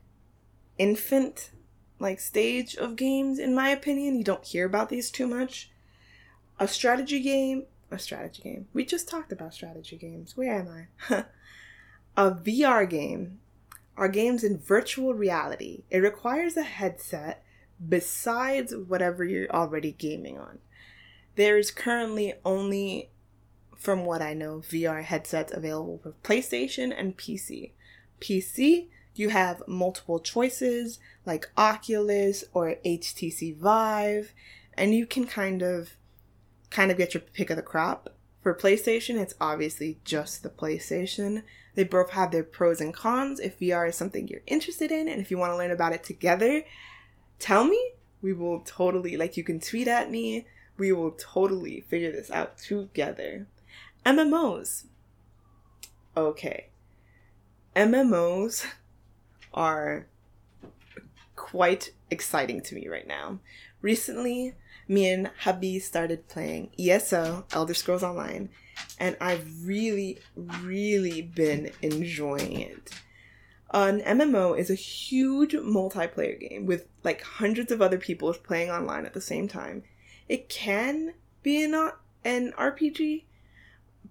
infant 0.76 1.50
like 1.98 2.20
stage 2.20 2.76
of 2.76 2.96
games 2.96 3.38
in 3.38 3.54
my 3.54 3.70
opinion. 3.70 4.18
You 4.18 4.24
don't 4.24 4.44
hear 4.44 4.66
about 4.66 4.90
these 4.90 5.10
too 5.10 5.26
much. 5.26 5.70
A 6.60 6.68
strategy 6.68 7.20
game, 7.20 7.64
a 7.90 7.98
strategy 7.98 8.42
game. 8.42 8.68
We 8.74 8.84
just 8.84 9.08
talked 9.08 9.32
about 9.32 9.54
strategy 9.54 9.96
games. 9.96 10.36
Where 10.36 10.52
am 10.52 10.86
I? 11.10 11.24
a 12.16 12.32
VR 12.32 12.88
game 12.88 13.38
are 13.98 14.08
games 14.08 14.44
in 14.44 14.58
virtual 14.58 15.12
reality. 15.12 15.82
It 15.90 15.98
requires 15.98 16.56
a 16.56 16.62
headset 16.62 17.44
besides 17.86 18.74
whatever 18.74 19.24
you're 19.24 19.50
already 19.50 19.92
gaming 19.92 20.38
on. 20.38 20.60
There's 21.34 21.70
currently 21.70 22.34
only, 22.44 23.10
from 23.76 24.04
what 24.04 24.22
I 24.22 24.34
know, 24.34 24.58
VR 24.58 25.02
headsets 25.02 25.52
available 25.52 25.98
for 26.02 26.14
PlayStation 26.22 26.94
and 26.96 27.16
PC. 27.16 27.72
PC, 28.20 28.86
you 29.14 29.30
have 29.30 29.62
multiple 29.66 30.20
choices 30.20 31.00
like 31.26 31.50
Oculus 31.56 32.44
or 32.54 32.76
HTC 32.86 33.56
Vive, 33.56 34.32
and 34.74 34.94
you 34.94 35.06
can 35.06 35.26
kind 35.26 35.60
of 35.60 35.90
kind 36.70 36.90
of 36.90 36.98
get 36.98 37.14
your 37.14 37.20
pick 37.20 37.50
of 37.50 37.56
the 37.56 37.62
crop. 37.62 38.14
For 38.48 38.54
PlayStation, 38.54 39.20
it's 39.20 39.34
obviously 39.42 39.98
just 40.06 40.42
the 40.42 40.48
PlayStation. 40.48 41.42
They 41.74 41.84
both 41.84 42.12
have 42.12 42.30
their 42.30 42.42
pros 42.42 42.80
and 42.80 42.94
cons. 42.94 43.40
If 43.40 43.58
VR 43.58 43.90
is 43.90 43.94
something 43.94 44.26
you're 44.26 44.40
interested 44.46 44.90
in, 44.90 45.06
and 45.06 45.20
if 45.20 45.30
you 45.30 45.36
want 45.36 45.52
to 45.52 45.56
learn 45.58 45.70
about 45.70 45.92
it 45.92 46.02
together, 46.02 46.62
tell 47.38 47.64
me. 47.64 47.90
We 48.22 48.32
will 48.32 48.60
totally, 48.60 49.18
like, 49.18 49.36
you 49.36 49.44
can 49.44 49.60
tweet 49.60 49.86
at 49.86 50.10
me. 50.10 50.46
We 50.78 50.92
will 50.92 51.10
totally 51.10 51.82
figure 51.90 52.10
this 52.10 52.30
out 52.30 52.56
together. 52.56 53.48
MMOs. 54.06 54.86
Okay. 56.16 56.70
MMOs 57.76 58.64
are 59.52 60.06
quite 61.36 61.92
exciting 62.10 62.62
to 62.62 62.74
me 62.74 62.88
right 62.88 63.06
now. 63.06 63.40
Recently, 63.82 64.54
me 64.88 65.10
and 65.10 65.30
hubby 65.40 65.78
started 65.78 66.28
playing 66.28 66.70
ESO, 66.78 67.44
Elder 67.52 67.74
Scrolls 67.74 68.02
Online, 68.02 68.48
and 68.98 69.16
I've 69.20 69.66
really, 69.66 70.18
really 70.36 71.22
been 71.22 71.70
enjoying 71.82 72.60
it. 72.60 72.90
An 73.72 74.00
MMO 74.00 74.58
is 74.58 74.70
a 74.70 74.74
huge 74.74 75.52
multiplayer 75.52 76.40
game 76.40 76.64
with 76.64 76.86
like 77.04 77.22
hundreds 77.22 77.70
of 77.70 77.82
other 77.82 77.98
people 77.98 78.32
playing 78.32 78.70
online 78.70 79.04
at 79.04 79.12
the 79.12 79.20
same 79.20 79.46
time. 79.46 79.82
It 80.26 80.48
can 80.48 81.12
be 81.42 81.62
an, 81.62 81.90
an 82.24 82.52
RPG, 82.58 83.24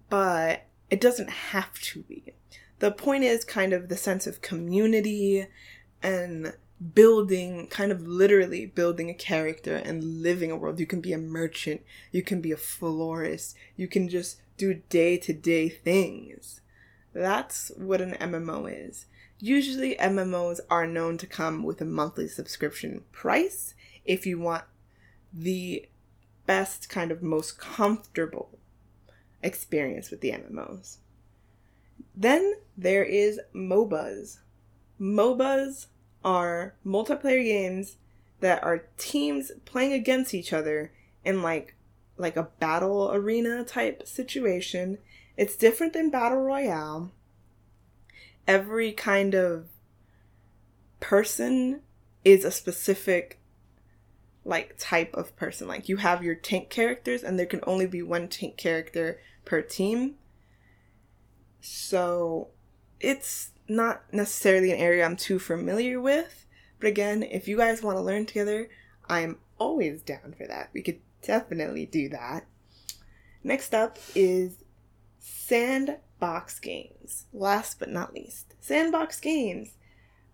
but 0.08 0.66
it 0.90 1.00
doesn't 1.00 1.30
have 1.30 1.74
to 1.80 2.02
be. 2.02 2.34
The 2.78 2.92
point 2.92 3.24
is 3.24 3.44
kind 3.44 3.72
of 3.72 3.88
the 3.88 3.96
sense 3.96 4.28
of 4.28 4.40
community 4.40 5.46
and 6.02 6.54
building, 6.94 7.66
kind 7.68 7.90
of 7.90 8.06
literally 8.06 8.66
building 8.66 9.10
a 9.10 9.14
character 9.14 9.76
and 9.76 10.22
living 10.22 10.50
a 10.50 10.56
world. 10.56 10.80
You 10.80 10.86
can 10.86 11.00
be 11.00 11.12
a 11.12 11.18
merchant, 11.18 11.82
you 12.12 12.22
can 12.22 12.40
be 12.40 12.52
a 12.52 12.56
florist, 12.56 13.56
you 13.76 13.88
can 13.88 14.08
just 14.08 14.40
do 14.56 14.74
day 14.88 15.16
to 15.18 15.32
day 15.32 15.68
things. 15.68 16.60
That's 17.12 17.70
what 17.76 18.00
an 18.00 18.12
MMO 18.12 18.70
is. 18.88 19.06
Usually, 19.40 19.94
MMOs 19.96 20.60
are 20.68 20.86
known 20.86 21.16
to 21.18 21.26
come 21.26 21.62
with 21.62 21.80
a 21.80 21.84
monthly 21.84 22.28
subscription 22.28 23.04
price 23.12 23.74
if 24.04 24.26
you 24.26 24.38
want 24.38 24.64
the 25.32 25.88
best, 26.46 26.88
kind 26.88 27.12
of 27.12 27.22
most 27.22 27.58
comfortable 27.58 28.58
experience 29.42 30.10
with 30.10 30.20
the 30.20 30.32
MMOs. 30.32 30.98
Then 32.16 32.54
there 32.76 33.04
is 33.04 33.40
MOBAs. 33.54 34.38
MOBAs 35.00 35.86
are 36.24 36.74
multiplayer 36.84 37.44
games 37.44 37.96
that 38.40 38.62
are 38.62 38.84
teams 38.96 39.52
playing 39.64 39.92
against 39.92 40.34
each 40.34 40.52
other 40.52 40.92
in 41.24 41.42
like 41.42 41.74
like 42.16 42.36
a 42.36 42.48
battle 42.58 43.12
arena 43.12 43.64
type 43.64 44.06
situation. 44.06 44.98
It's 45.36 45.56
different 45.56 45.92
than 45.92 46.10
battle 46.10 46.42
royale. 46.42 47.12
Every 48.46 48.92
kind 48.92 49.34
of 49.34 49.66
person 51.00 51.82
is 52.24 52.44
a 52.44 52.50
specific 52.50 53.38
like 54.44 54.74
type 54.78 55.14
of 55.14 55.36
person. 55.36 55.68
Like 55.68 55.88
you 55.88 55.98
have 55.98 56.24
your 56.24 56.34
tank 56.34 56.70
characters 56.70 57.22
and 57.22 57.38
there 57.38 57.46
can 57.46 57.60
only 57.66 57.86
be 57.86 58.02
one 58.02 58.28
tank 58.28 58.56
character 58.56 59.20
per 59.44 59.60
team. 59.60 60.14
So 61.60 62.48
it's 62.98 63.50
not 63.68 64.02
necessarily 64.12 64.72
an 64.72 64.78
area 64.78 65.04
I'm 65.04 65.16
too 65.16 65.38
familiar 65.38 66.00
with. 66.00 66.46
But 66.80 66.88
again, 66.88 67.22
if 67.22 67.48
you 67.48 67.56
guys 67.56 67.82
want 67.82 67.98
to 67.98 68.02
learn 68.02 68.26
together, 68.26 68.68
I'm 69.08 69.38
always 69.58 70.02
down 70.02 70.34
for 70.36 70.46
that. 70.46 70.70
We 70.72 70.82
could 70.82 71.00
definitely 71.22 71.86
do 71.86 72.08
that. 72.10 72.46
Next 73.42 73.74
up 73.74 73.98
is 74.14 74.64
Sandbox 75.18 76.58
Games. 76.60 77.26
Last 77.32 77.78
but 77.78 77.90
not 77.90 78.14
least, 78.14 78.54
Sandbox 78.60 79.20
Games. 79.20 79.70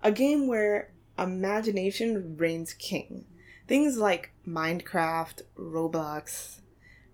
A 0.03 0.13
game 0.13 0.47
where 0.47 0.93
imagination 1.19 2.37
reigns 2.37 2.75
king. 2.75 3.25
Things 3.67 3.97
like 3.97 4.33
Minecraft, 4.47 5.43
Roblox, 5.59 6.61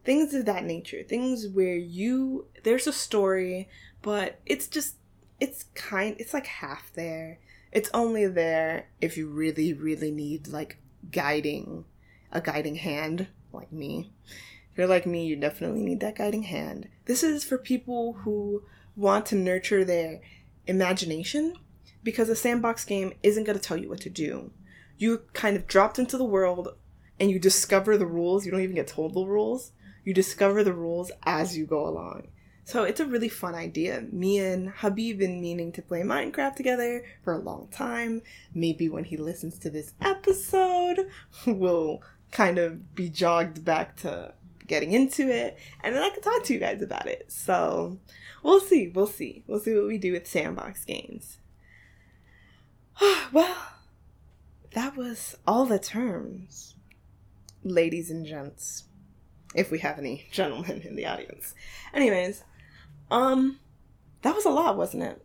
things 0.04 0.34
of 0.34 0.46
that 0.46 0.64
nature. 0.64 1.04
Things 1.04 1.46
where 1.46 1.76
you, 1.76 2.46
there's 2.64 2.88
a 2.88 2.92
story, 2.92 3.68
but 4.02 4.40
it's 4.46 4.66
just, 4.66 4.96
it's 5.40 5.64
kind, 5.74 6.16
it's 6.18 6.34
like 6.34 6.46
half 6.46 6.92
there. 6.94 7.38
It's 7.72 7.90
only 7.94 8.26
there 8.26 8.88
if 9.00 9.16
you 9.16 9.28
really, 9.28 9.72
really 9.72 10.10
need 10.10 10.48
like 10.48 10.78
guiding, 11.10 11.84
a 12.30 12.40
guiding 12.40 12.76
hand, 12.76 13.28
like 13.52 13.72
me. 13.72 14.12
If 14.70 14.78
you're 14.78 14.86
like 14.86 15.06
me, 15.06 15.26
you 15.26 15.36
definitely 15.36 15.82
need 15.82 16.00
that 16.00 16.16
guiding 16.16 16.44
hand. 16.44 16.88
This 17.06 17.22
is 17.22 17.44
for 17.44 17.58
people 17.58 18.14
who 18.24 18.62
want 18.96 19.26
to 19.26 19.34
nurture 19.34 19.84
their 19.84 20.20
imagination 20.66 21.54
because 22.02 22.28
a 22.28 22.36
sandbox 22.36 22.84
game 22.84 23.12
isn't 23.22 23.44
going 23.44 23.58
to 23.58 23.64
tell 23.64 23.76
you 23.76 23.88
what 23.88 24.00
to 24.00 24.10
do. 24.10 24.52
You 24.98 25.22
kind 25.32 25.56
of 25.56 25.66
dropped 25.66 25.98
into 25.98 26.18
the 26.18 26.24
world 26.24 26.76
and 27.18 27.30
you 27.30 27.38
discover 27.38 27.96
the 27.96 28.06
rules. 28.06 28.44
You 28.44 28.52
don't 28.52 28.62
even 28.62 28.76
get 28.76 28.86
told 28.86 29.14
the 29.14 29.24
rules. 29.24 29.72
You 30.04 30.14
discover 30.14 30.62
the 30.64 30.72
rules 30.72 31.10
as 31.24 31.56
you 31.56 31.66
go 31.66 31.86
along. 31.86 32.28
So 32.64 32.84
it's 32.84 33.00
a 33.00 33.06
really 33.06 33.28
fun 33.28 33.54
idea. 33.54 34.04
Me 34.12 34.38
and 34.38 34.68
hubby 34.68 35.12
been 35.12 35.40
meaning 35.40 35.72
to 35.72 35.82
play 35.82 36.02
Minecraft 36.02 36.54
together 36.54 37.04
for 37.24 37.32
a 37.32 37.38
long 37.38 37.68
time. 37.72 38.22
Maybe 38.54 38.88
when 38.88 39.04
he 39.04 39.16
listens 39.16 39.58
to 39.60 39.70
this 39.70 39.92
episode, 40.00 41.08
we'll 41.46 42.02
kind 42.30 42.58
of 42.58 42.94
be 42.94 43.08
jogged 43.08 43.64
back 43.64 43.96
to 43.96 44.34
getting 44.70 44.92
into 44.92 45.28
it, 45.28 45.58
and 45.82 45.94
then 45.94 46.02
I 46.02 46.10
can 46.10 46.22
talk 46.22 46.44
to 46.44 46.54
you 46.54 46.60
guys 46.60 46.80
about 46.80 47.06
it. 47.06 47.26
So 47.26 47.98
we'll 48.42 48.60
see, 48.60 48.88
we'll 48.88 49.08
see. 49.08 49.42
We'll 49.46 49.58
see 49.58 49.74
what 49.74 49.88
we 49.88 49.98
do 49.98 50.12
with 50.12 50.28
sandbox 50.28 50.84
games. 50.84 51.38
well, 53.32 53.56
that 54.72 54.96
was 54.96 55.36
all 55.46 55.66
the 55.66 55.80
terms, 55.80 56.76
ladies 57.64 58.10
and 58.10 58.24
gents. 58.24 58.84
If 59.52 59.72
we 59.72 59.80
have 59.80 59.98
any 59.98 60.28
gentlemen 60.30 60.82
in 60.82 60.94
the 60.94 61.06
audience. 61.06 61.54
Anyways, 61.92 62.44
um, 63.10 63.58
that 64.22 64.34
was 64.34 64.44
a 64.44 64.50
lot, 64.50 64.76
wasn't 64.76 65.02
it? 65.02 65.24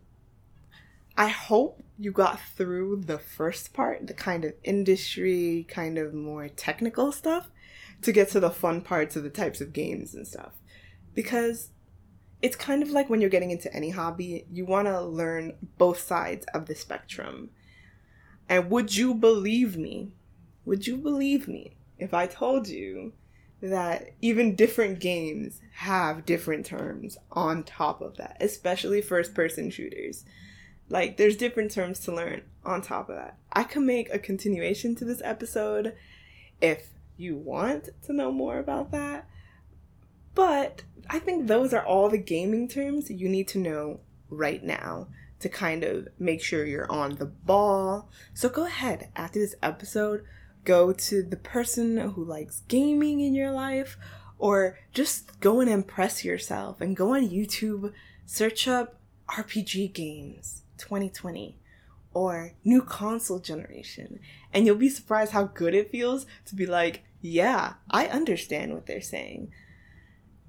I 1.16 1.28
hope 1.28 1.82
you 1.98 2.12
got 2.12 2.40
through 2.40 3.02
the 3.06 3.18
first 3.18 3.72
part, 3.72 4.06
the 4.06 4.14
kind 4.14 4.44
of 4.44 4.52
industry, 4.64 5.66
kind 5.68 5.96
of 5.96 6.12
more 6.12 6.48
technical 6.48 7.10
stuff, 7.10 7.48
to 8.02 8.12
get 8.12 8.28
to 8.30 8.40
the 8.40 8.50
fun 8.50 8.82
parts 8.82 9.16
of 9.16 9.22
the 9.22 9.30
types 9.30 9.60
of 9.60 9.72
games 9.72 10.14
and 10.14 10.26
stuff. 10.26 10.52
Because 11.14 11.70
it's 12.42 12.56
kind 12.56 12.82
of 12.82 12.90
like 12.90 13.08
when 13.08 13.20
you're 13.20 13.30
getting 13.30 13.50
into 13.50 13.74
any 13.74 13.90
hobby, 13.90 14.44
you 14.52 14.66
want 14.66 14.88
to 14.88 15.00
learn 15.00 15.54
both 15.78 16.00
sides 16.00 16.44
of 16.52 16.66
the 16.66 16.74
spectrum. 16.74 17.50
And 18.48 18.70
would 18.70 18.94
you 18.94 19.14
believe 19.14 19.76
me? 19.76 20.12
Would 20.66 20.86
you 20.86 20.98
believe 20.98 21.48
me 21.48 21.76
if 21.98 22.12
I 22.12 22.26
told 22.26 22.68
you 22.68 23.14
that 23.62 24.10
even 24.20 24.54
different 24.54 25.00
games 25.00 25.60
have 25.74 26.26
different 26.26 26.66
terms 26.66 27.16
on 27.32 27.64
top 27.64 28.00
of 28.00 28.16
that, 28.16 28.36
especially 28.40 29.00
first 29.00 29.34
person 29.34 29.70
shooters? 29.70 30.24
Like, 30.88 31.16
there's 31.16 31.36
different 31.36 31.72
terms 31.72 32.00
to 32.00 32.14
learn 32.14 32.42
on 32.64 32.82
top 32.82 33.08
of 33.08 33.16
that. 33.16 33.38
I 33.52 33.64
can 33.64 33.86
make 33.86 34.12
a 34.12 34.18
continuation 34.18 34.94
to 34.96 35.04
this 35.04 35.20
episode 35.24 35.94
if 36.60 36.90
you 37.16 37.36
want 37.36 37.88
to 38.04 38.12
know 38.12 38.30
more 38.30 38.58
about 38.58 38.92
that. 38.92 39.28
But 40.34 40.82
I 41.08 41.18
think 41.18 41.46
those 41.46 41.72
are 41.72 41.84
all 41.84 42.08
the 42.08 42.18
gaming 42.18 42.68
terms 42.68 43.10
you 43.10 43.28
need 43.28 43.48
to 43.48 43.58
know 43.58 44.00
right 44.28 44.62
now 44.62 45.08
to 45.40 45.48
kind 45.48 45.84
of 45.84 46.08
make 46.18 46.42
sure 46.42 46.64
you're 46.64 46.90
on 46.90 47.16
the 47.16 47.26
ball. 47.26 48.10
So 48.34 48.48
go 48.48 48.66
ahead 48.66 49.08
after 49.16 49.38
this 49.38 49.54
episode, 49.62 50.24
go 50.66 50.92
to 50.92 51.22
the 51.22 51.36
person 51.36 51.96
who 51.96 52.22
likes 52.22 52.60
gaming 52.68 53.20
in 53.20 53.34
your 53.34 53.52
life, 53.52 53.96
or 54.38 54.78
just 54.92 55.40
go 55.40 55.60
and 55.60 55.70
impress 55.70 56.24
yourself 56.24 56.82
and 56.82 56.96
go 56.96 57.14
on 57.14 57.30
YouTube, 57.30 57.92
search 58.26 58.68
up 58.68 59.00
RPG 59.28 59.94
games 59.94 60.62
2020 60.76 61.58
or 62.12 62.52
new 62.64 62.82
console 62.82 63.38
generation. 63.38 64.20
And 64.52 64.66
you'll 64.66 64.76
be 64.76 64.88
surprised 64.88 65.32
how 65.32 65.44
good 65.44 65.74
it 65.74 65.90
feels 65.90 66.26
to 66.46 66.54
be 66.54 66.66
like, 66.66 67.04
yeah, 67.20 67.74
I 67.90 68.06
understand 68.06 68.72
what 68.72 68.86
they're 68.86 69.00
saying. 69.00 69.52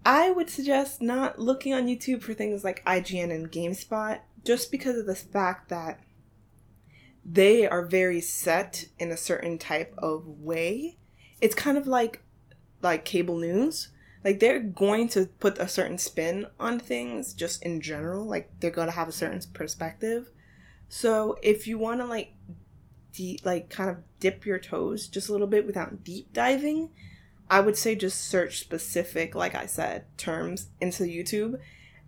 I 0.05 0.31
would 0.31 0.49
suggest 0.49 1.01
not 1.01 1.39
looking 1.39 1.73
on 1.73 1.87
YouTube 1.87 2.21
for 2.21 2.33
things 2.33 2.63
like 2.63 2.85
IGN 2.85 3.33
and 3.33 3.51
GameSpot 3.51 4.19
just 4.45 4.71
because 4.71 4.97
of 4.97 5.05
the 5.05 5.15
fact 5.15 5.67
that 5.67 5.99
they 7.29 7.67
are 7.67 7.85
very 7.85 8.21
set 8.21 8.85
in 8.97 9.11
a 9.11 9.17
certain 9.17 9.57
type 9.57 9.93
of 9.97 10.25
way. 10.25 10.97
It's 11.41 11.53
kind 11.53 11.77
of 11.77 11.85
like 11.85 12.23
like 12.81 13.03
cable 13.03 13.37
news. 13.37 13.89
Like 14.23 14.39
they're 14.39 14.61
going 14.61 15.09
to 15.09 15.27
put 15.39 15.57
a 15.57 15.67
certain 15.67 15.97
spin 15.97 16.47
on 16.59 16.79
things 16.79 17.33
just 17.33 17.61
in 17.63 17.81
general. 17.81 18.25
Like 18.25 18.49
they're 18.59 18.71
going 18.71 18.87
to 18.87 18.93
have 18.93 19.09
a 19.09 19.13
certain 19.13 19.41
perspective. 19.53 20.31
So 20.87 21.37
if 21.43 21.67
you 21.67 21.77
want 21.77 21.99
to 21.99 22.05
like 22.05 22.33
deep 23.11 23.41
like 23.45 23.69
kind 23.69 23.89
of 23.89 23.97
dip 24.19 24.45
your 24.45 24.59
toes 24.59 25.07
just 25.07 25.27
a 25.27 25.31
little 25.33 25.47
bit 25.47 25.65
without 25.65 26.03
deep 26.05 26.31
diving, 26.31 26.91
I 27.49 27.59
would 27.59 27.77
say 27.77 27.95
just 27.95 28.21
search 28.21 28.59
specific, 28.59 29.35
like 29.35 29.53
I 29.53 29.65
said, 29.65 30.05
terms 30.17 30.69
into 30.79 31.03
YouTube 31.03 31.59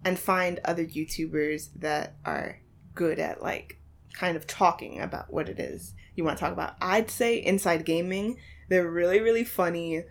and 0.06 0.18
find 0.18 0.60
other 0.64 0.86
YouTubers 0.86 1.70
that 1.76 2.16
are 2.26 2.62
good 2.96 3.20
at 3.20 3.44
like 3.44 3.79
kind 4.14 4.36
of 4.36 4.48
talking 4.48 5.00
about 5.00 5.32
what 5.32 5.50
it 5.50 5.60
is 5.60 5.94
you 6.16 6.24
want 6.24 6.38
to 6.38 6.44
talk 6.44 6.54
about. 6.54 6.76
I'd 6.82 7.10
say 7.10 7.38
Inside 7.38 7.86
Gaming, 7.86 8.38
they're 8.70 8.90
really 8.90 9.20
really 9.20 9.44
funny. 9.44 10.04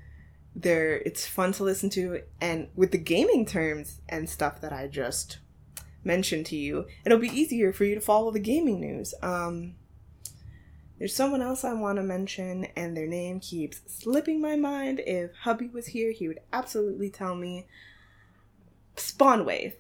They're 0.55 0.97
it's 0.99 1.27
fun 1.27 1.53
to 1.53 1.65
listen 1.65 1.91
to 1.91 2.23
and 2.41 2.69
with 2.75 2.93
the 2.93 2.99
gaming 2.99 3.47
terms 3.47 4.01
and 4.09 4.29
stuff 4.29 4.61
that 4.61 4.73
I 4.73 4.87
just 4.89 5.39
mentioned 6.05 6.47
to 6.47 6.57
you, 6.57 6.87
it'll 7.05 7.19
be 7.19 7.29
easier 7.29 7.73
for 7.73 7.85
you 7.85 7.95
to 7.95 8.01
follow 8.01 8.31
the 8.31 8.41
gaming 8.41 8.81
news. 8.81 9.15
Um 9.23 9.75
there's 10.99 11.15
someone 11.15 11.43
else 11.43 11.63
I 11.63 11.75
want 11.75 11.97
to 11.99 12.03
mention, 12.03 12.65
and 12.77 12.97
their 12.97 13.07
name 13.07 13.39
keeps 13.39 13.81
slipping 13.87 14.41
my 14.41 14.57
mind. 14.57 15.01
If 15.07 15.33
hubby 15.43 15.69
was 15.69 15.87
here, 15.87 16.11
he 16.11 16.27
would 16.27 16.41
absolutely 16.53 17.09
tell 17.09 17.37
me. 17.37 17.67
Spawnwave. 18.97 19.75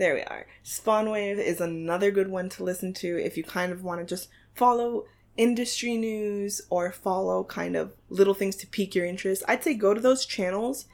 There 0.00 0.14
we 0.14 0.22
are. 0.22 0.46
Spawnwave 0.64 1.36
is 1.36 1.60
another 1.60 2.10
good 2.10 2.28
one 2.28 2.48
to 2.50 2.64
listen 2.64 2.94
to 2.94 3.22
if 3.22 3.36
you 3.36 3.44
kind 3.44 3.70
of 3.70 3.84
want 3.84 4.00
to 4.00 4.06
just 4.06 4.30
follow 4.54 5.04
industry 5.36 5.98
news 5.98 6.62
or 6.70 6.90
follow 6.90 7.44
kind 7.44 7.76
of 7.76 7.92
little 8.08 8.32
things 8.32 8.56
to 8.56 8.66
pique 8.66 8.94
your 8.94 9.04
interest. 9.04 9.42
I'd 9.46 9.62
say 9.62 9.74
go 9.74 9.92
to 9.92 10.00
those 10.00 10.24
channels 10.24 10.86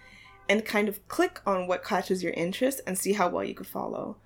and 0.49 0.64
kind 0.64 0.88
of 0.88 1.07
click 1.07 1.40
on 1.47 1.69
what 1.69 1.85
catches 1.85 2.21
your 2.21 2.33
interest 2.33 2.81
and 2.85 2.99
see 2.99 3.12
how 3.12 3.29
well 3.29 3.45
you 3.45 3.55
could 3.55 3.69
follow. 3.69 4.16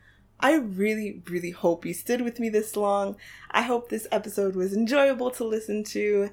I 0.40 0.55
really, 0.55 1.23
really 1.29 1.51
hope 1.51 1.85
you 1.85 1.93
stood 1.93 2.23
with 2.23 2.40
me 2.40 2.49
this 2.49 2.75
long. 2.75 3.16
I 3.51 3.61
hope 3.61 3.90
this 3.90 4.09
episode 4.11 4.57
was 4.57 4.73
enjoyable 4.73 5.31
to 5.33 5.45
listen 5.45 5.85
to. 5.93 6.31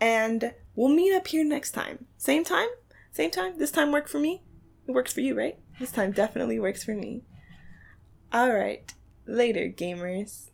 And 0.00 0.54
we'll 0.76 0.94
meet 0.94 1.12
up 1.12 1.26
here 1.26 1.44
next 1.44 1.72
time. 1.72 2.06
Same 2.18 2.44
time? 2.44 2.68
Same 3.10 3.32
time? 3.32 3.58
This 3.58 3.72
time 3.72 3.90
work 3.90 4.06
for 4.06 4.20
me? 4.20 4.44
It 4.86 4.92
works 4.92 5.12
for 5.12 5.22
you, 5.22 5.36
right? 5.36 5.58
This 5.80 5.90
time 5.90 6.12
definitely 6.12 6.60
works 6.60 6.84
for 6.84 6.94
me. 6.94 7.24
Alright. 8.32 8.94
Later, 9.26 9.68
gamers. 9.68 10.49